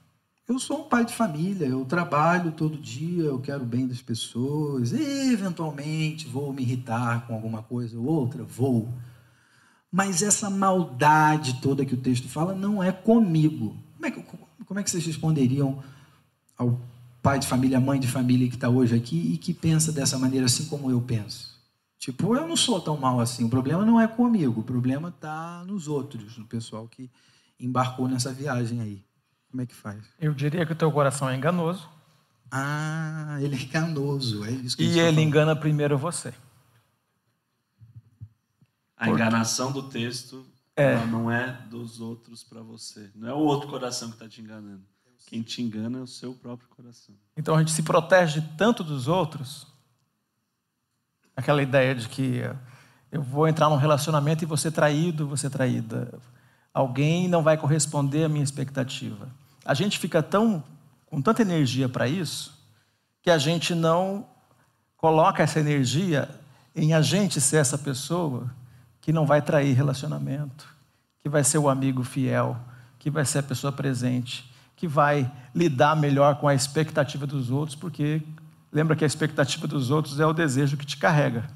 [0.47, 4.01] Eu sou um pai de família, eu trabalho todo dia, eu quero o bem das
[4.01, 8.91] pessoas, e, eventualmente vou me irritar com alguma coisa ou outra, vou.
[9.91, 13.77] Mas essa maldade toda que o texto fala não é comigo.
[13.95, 14.23] Como é que,
[14.65, 15.83] como é que vocês responderiam
[16.57, 16.79] ao
[17.21, 20.45] pai de família, mãe de família que está hoje aqui e que pensa dessa maneira
[20.45, 21.57] assim como eu penso?
[21.97, 23.43] Tipo, eu não sou tão mal assim.
[23.43, 27.09] O problema não é comigo, o problema está nos outros, no pessoal que
[27.59, 29.03] embarcou nessa viagem aí.
[29.51, 30.01] Como é que faz?
[30.19, 31.89] Eu diria que o teu coração é enganoso.
[32.51, 36.33] Ah, ele é enganoso, é isso que E ele engana primeiro você.
[38.97, 40.45] A enganação do texto
[40.75, 41.05] É.
[41.07, 43.09] não é dos outros para você.
[43.15, 44.83] Não é o outro coração que está te enganando.
[45.29, 47.13] Quem te engana é o seu próprio coração.
[47.37, 49.67] Então a gente se protege tanto dos outros.
[51.35, 52.55] Aquela ideia de que eh,
[53.11, 56.19] eu vou entrar num relacionamento e ser traído, ser traída.
[56.73, 59.29] Alguém não vai corresponder à minha expectativa.
[59.63, 60.63] A gente fica tão
[61.05, 62.59] com tanta energia para isso
[63.21, 64.25] que a gente não
[64.97, 66.27] coloca essa energia
[66.75, 68.49] em a gente ser essa pessoa
[68.99, 70.67] que não vai trair relacionamento,
[71.19, 72.57] que vai ser o amigo fiel,
[72.97, 74.48] que vai ser a pessoa presente,
[74.79, 78.21] que vai lidar melhor com a expectativa dos outros, porque
[78.71, 81.49] lembra que a expectativa dos outros é o desejo que te carrega.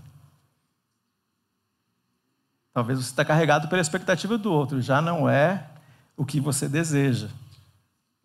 [2.74, 5.69] Talvez você está carregado pela expectativa do outro, já não é
[6.17, 7.30] o que você deseja.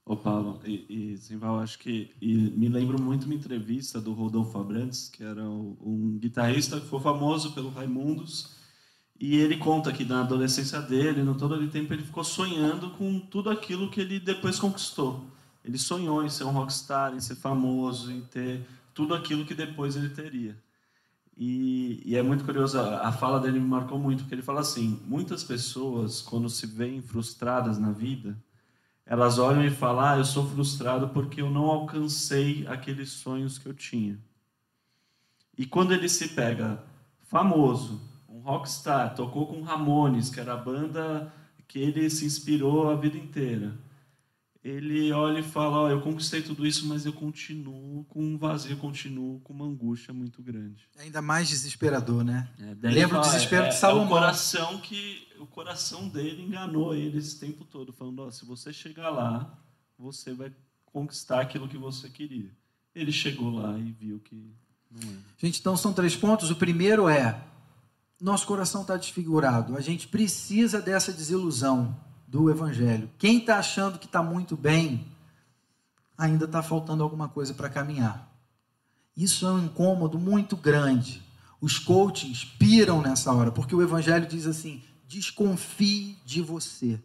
[0.05, 5.09] Ô Paulo, e, e Simval, acho que me lembro muito uma entrevista do Rodolfo Abrantes,
[5.09, 8.57] que era um guitarrista que foi famoso pelo Raimundos,
[9.20, 13.18] e ele conta que na adolescência dele, no todo aquele tempo, ele ficou sonhando com
[13.18, 15.26] tudo aquilo que ele depois conquistou.
[15.64, 18.64] Ele sonhou em ser um rockstar, em ser famoso, em ter
[18.94, 20.56] tudo aquilo que depois ele teria.
[21.36, 24.60] E, e é muito curioso, a, a fala dele me marcou muito, porque ele fala
[24.60, 28.36] assim: muitas pessoas, quando se veem frustradas na vida,
[29.04, 33.66] elas olham e falam: ah, eu sou frustrado porque eu não alcancei aqueles sonhos que
[33.66, 34.18] eu tinha.
[35.56, 36.82] E quando ele se pega
[37.20, 38.07] famoso,
[38.49, 41.32] rockstar, tocou com Ramones, que era a banda
[41.66, 43.76] que ele se inspirou a vida inteira.
[44.64, 48.76] Ele olha e fala: ó, eu conquistei tudo isso, mas eu continuo com um vazio,
[48.76, 50.88] continuo com uma angústia muito grande.
[50.99, 52.49] Ainda mais desesperador, né?
[52.59, 54.07] É, Lembra o desespero é, de É Salomão.
[54.07, 58.72] o coração que o coração dele enganou ele esse tempo todo, falando: ó, se você
[58.72, 59.59] chegar lá,
[59.96, 60.53] você vai
[60.86, 62.51] conquistar aquilo que você queria.
[62.94, 64.34] Ele chegou lá e viu que
[64.90, 65.16] não é.
[65.38, 66.51] Gente, então são três pontos.
[66.51, 67.40] O primeiro é:
[68.20, 69.76] nosso coração está desfigurado.
[69.76, 71.96] A gente precisa dessa desilusão
[72.26, 73.10] do Evangelho.
[73.18, 75.06] Quem está achando que está muito bem,
[76.16, 78.28] ainda está faltando alguma coisa para caminhar.
[79.16, 81.22] Isso é um incômodo muito grande.
[81.60, 87.02] Os coachings piram nessa hora, porque o Evangelho diz assim: desconfie de você.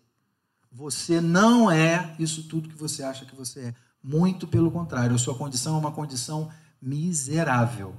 [0.72, 3.76] Você não é isso tudo que você acha que você é.
[4.04, 6.50] Muito pelo contrário, a sua condição é uma condição
[6.82, 7.96] miserável.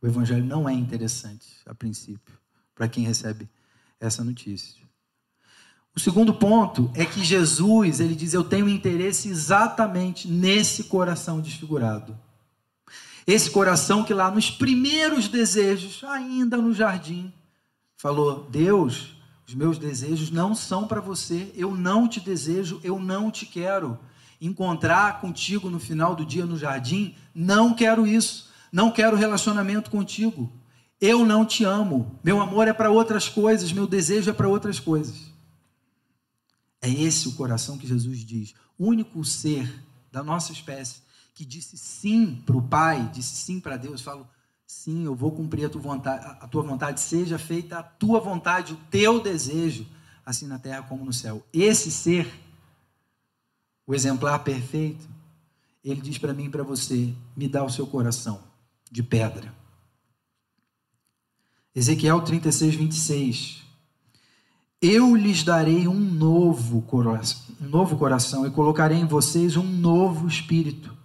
[0.00, 2.38] O evangelho não é interessante a princípio
[2.74, 3.48] para quem recebe
[3.98, 4.86] essa notícia.
[5.94, 12.16] O segundo ponto é que Jesus, ele diz: "Eu tenho interesse exatamente nesse coração desfigurado".
[13.26, 17.32] Esse coração que lá nos primeiros desejos, ainda no jardim,
[17.96, 19.16] falou: "Deus,
[19.48, 23.98] os meus desejos não são para você, eu não te desejo, eu não te quero.
[24.40, 30.52] Encontrar contigo no final do dia no jardim, não quero isso, não quero relacionamento contigo.
[31.00, 34.80] Eu não te amo, meu amor é para outras coisas, meu desejo é para outras
[34.80, 35.32] coisas.
[36.82, 41.02] É esse o coração que Jesus diz, o único ser da nossa espécie
[41.34, 44.28] que disse sim para o Pai, disse sim para Deus, falo,
[44.66, 48.72] sim, eu vou cumprir a tua, vontade, a tua vontade, seja feita a tua vontade,
[48.72, 49.86] o teu desejo,
[50.26, 51.46] assim na terra como no céu.
[51.52, 52.28] Esse ser,
[53.86, 55.08] o exemplar perfeito,
[55.84, 58.47] ele diz para mim e para você: me dá o seu coração
[58.90, 59.54] de pedra.
[61.74, 63.62] Ezequiel 36, 26.
[64.80, 70.26] Eu lhes darei um novo coração, um novo coração e colocarei em vocês um novo
[70.26, 70.96] espírito.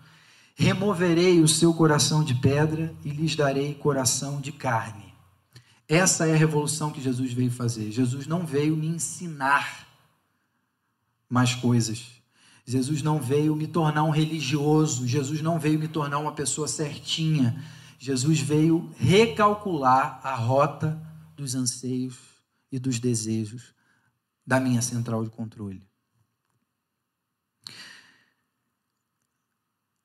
[0.56, 5.14] Removerei o seu coração de pedra e lhes darei coração de carne.
[5.88, 7.92] Essa é a revolução que Jesus veio fazer.
[7.92, 9.88] Jesus não veio me ensinar
[11.28, 12.06] mais coisas.
[12.66, 15.08] Jesus não veio me tornar um religioso.
[15.08, 17.64] Jesus não veio me tornar uma pessoa certinha.
[18.00, 21.02] Jesus veio recalcular a rota
[21.36, 22.18] dos anseios
[22.72, 23.74] e dos desejos
[24.46, 25.88] da minha central de controle.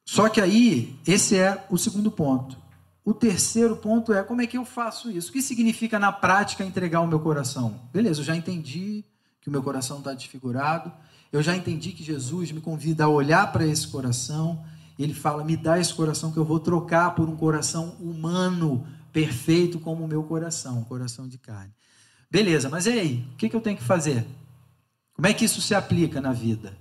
[0.05, 2.57] Só que aí, esse é o segundo ponto.
[3.05, 5.31] O terceiro ponto é como é que eu faço isso?
[5.31, 7.89] O que significa na prática entregar o meu coração?
[7.93, 9.05] Beleza, eu já entendi
[9.41, 10.93] que o meu coração está desfigurado,
[11.31, 14.65] eu já entendi que Jesus me convida a olhar para esse coração,
[14.99, 19.79] ele fala: me dá esse coração que eu vou trocar por um coração humano, perfeito
[19.79, 21.73] como o meu coração, coração de carne.
[22.31, 23.29] Beleza, mas e aí?
[23.33, 24.27] O que, que eu tenho que fazer?
[25.15, 26.77] Como é que isso se aplica na vida?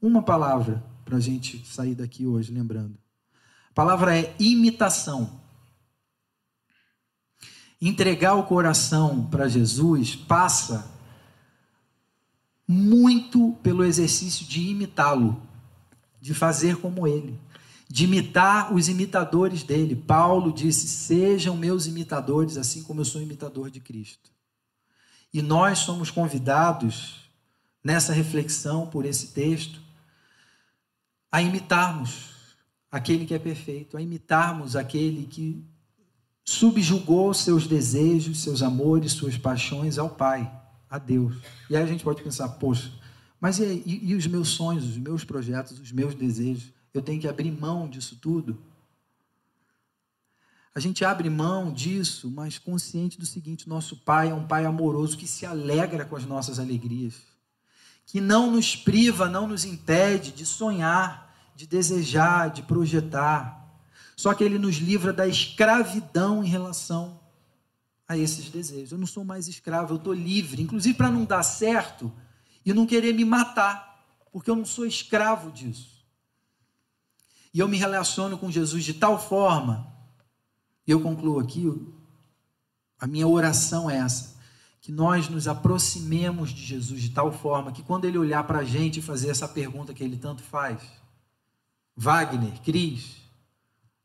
[0.00, 2.96] Uma palavra para a gente sair daqui hoje, lembrando.
[3.70, 5.40] A palavra é imitação.
[7.80, 10.91] Entregar o coração para Jesus passa
[12.72, 15.40] muito pelo exercício de imitá-lo,
[16.20, 17.38] de fazer como ele,
[17.88, 19.94] de imitar os imitadores dele.
[19.94, 24.30] Paulo disse: Sejam meus imitadores, assim como eu sou imitador de Cristo.
[25.34, 27.30] E nós somos convidados,
[27.84, 29.80] nessa reflexão por esse texto,
[31.30, 32.30] a imitarmos
[32.90, 35.64] aquele que é perfeito, a imitarmos aquele que
[36.44, 40.61] subjugou seus desejos, seus amores, suas paixões ao Pai,
[40.92, 41.34] a Deus.
[41.70, 42.92] E aí a gente pode pensar, poxa,
[43.40, 46.70] mas e, e, e os meus sonhos, os meus projetos, os meus desejos?
[46.92, 48.62] Eu tenho que abrir mão disso tudo?
[50.74, 55.16] A gente abre mão disso, mas consciente do seguinte: nosso Pai é um Pai amoroso
[55.16, 57.14] que se alegra com as nossas alegrias,
[58.04, 63.60] que não nos priva, não nos impede de sonhar, de desejar, de projetar.
[64.14, 67.21] Só que ele nos livra da escravidão em relação
[68.12, 68.92] a esses desejos.
[68.92, 72.12] Eu não sou mais escravo, eu estou livre, inclusive para não dar certo
[72.64, 76.04] e não querer me matar, porque eu não sou escravo disso.
[77.52, 79.86] E eu me relaciono com Jesus de tal forma,
[80.86, 81.70] e eu concluo aqui,
[82.98, 84.36] a minha oração é essa,
[84.80, 88.64] que nós nos aproximemos de Jesus de tal forma que quando ele olhar para a
[88.64, 90.82] gente e fazer essa pergunta que ele tanto faz,
[91.96, 93.16] Wagner, Cris,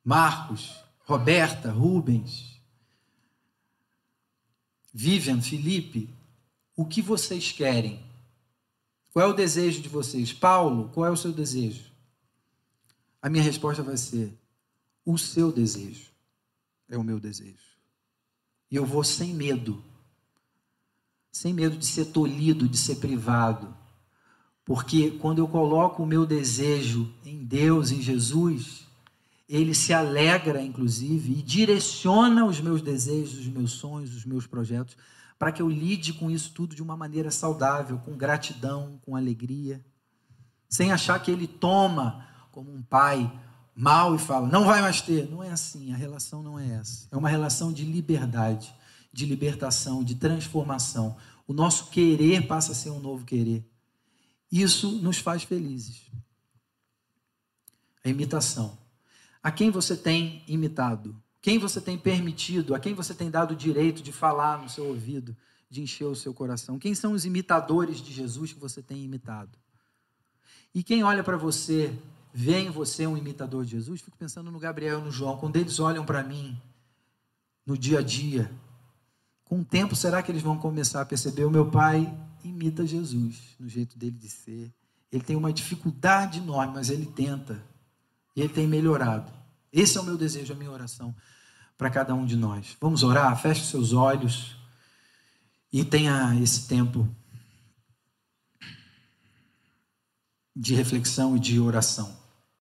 [0.03, 2.56] Marcos, Roberta, Rubens,
[4.99, 6.09] Vivian, Felipe,
[6.75, 8.03] o que vocês querem?
[9.11, 10.31] Qual é o desejo de vocês?
[10.33, 11.91] Paulo, qual é o seu desejo?
[13.21, 14.33] A minha resposta vai ser:
[15.05, 16.11] o seu desejo
[16.89, 17.77] é o meu desejo.
[18.71, 19.83] E eu vou sem medo,
[21.31, 23.75] sem medo de ser tolhido, de ser privado
[24.67, 28.85] porque quando eu coloco o meu desejo em Deus, em Jesus,
[29.47, 34.97] ele se alegra, inclusive, e direciona os meus desejos, os meus sonhos, os meus projetos,
[35.39, 39.83] para que eu lide com isso tudo de uma maneira saudável, com gratidão, com alegria,
[40.67, 43.31] sem achar que ele toma como um pai
[43.73, 45.29] mal e fala, não vai mais ter.
[45.29, 47.07] Não é assim, a relação não é essa.
[47.11, 48.73] É uma relação de liberdade,
[49.13, 51.15] de libertação, de transformação.
[51.47, 53.63] O nosso querer passa a ser um novo querer.
[54.51, 56.11] Isso nos faz felizes.
[58.03, 58.77] A imitação.
[59.47, 61.15] A quem você tem imitado?
[61.41, 62.75] Quem você tem permitido?
[62.75, 65.33] A quem você tem dado o direito de falar no seu ouvido,
[65.69, 66.77] de encher o seu coração?
[66.77, 69.57] Quem são os imitadores de Jesus que você tem imitado?
[70.75, 71.97] E quem olha para você,
[72.33, 74.01] vê em você um imitador de Jesus?
[74.01, 75.37] Fico pensando no Gabriel e no João.
[75.37, 76.61] Quando eles olham para mim,
[77.65, 78.51] no dia a dia,
[79.45, 83.55] com o tempo, será que eles vão começar a perceber o meu pai imita Jesus
[83.57, 84.73] no jeito dele de ser.
[85.09, 87.63] Ele tem uma dificuldade enorme, mas ele tenta.
[88.35, 89.36] E ele tem melhorado.
[89.71, 91.15] Esse é o meu desejo, a minha oração
[91.77, 92.75] para cada um de nós.
[92.81, 93.39] Vamos orar?
[93.39, 94.55] Feche seus olhos
[95.71, 97.07] e tenha esse tempo
[100.55, 102.16] de reflexão e de oração.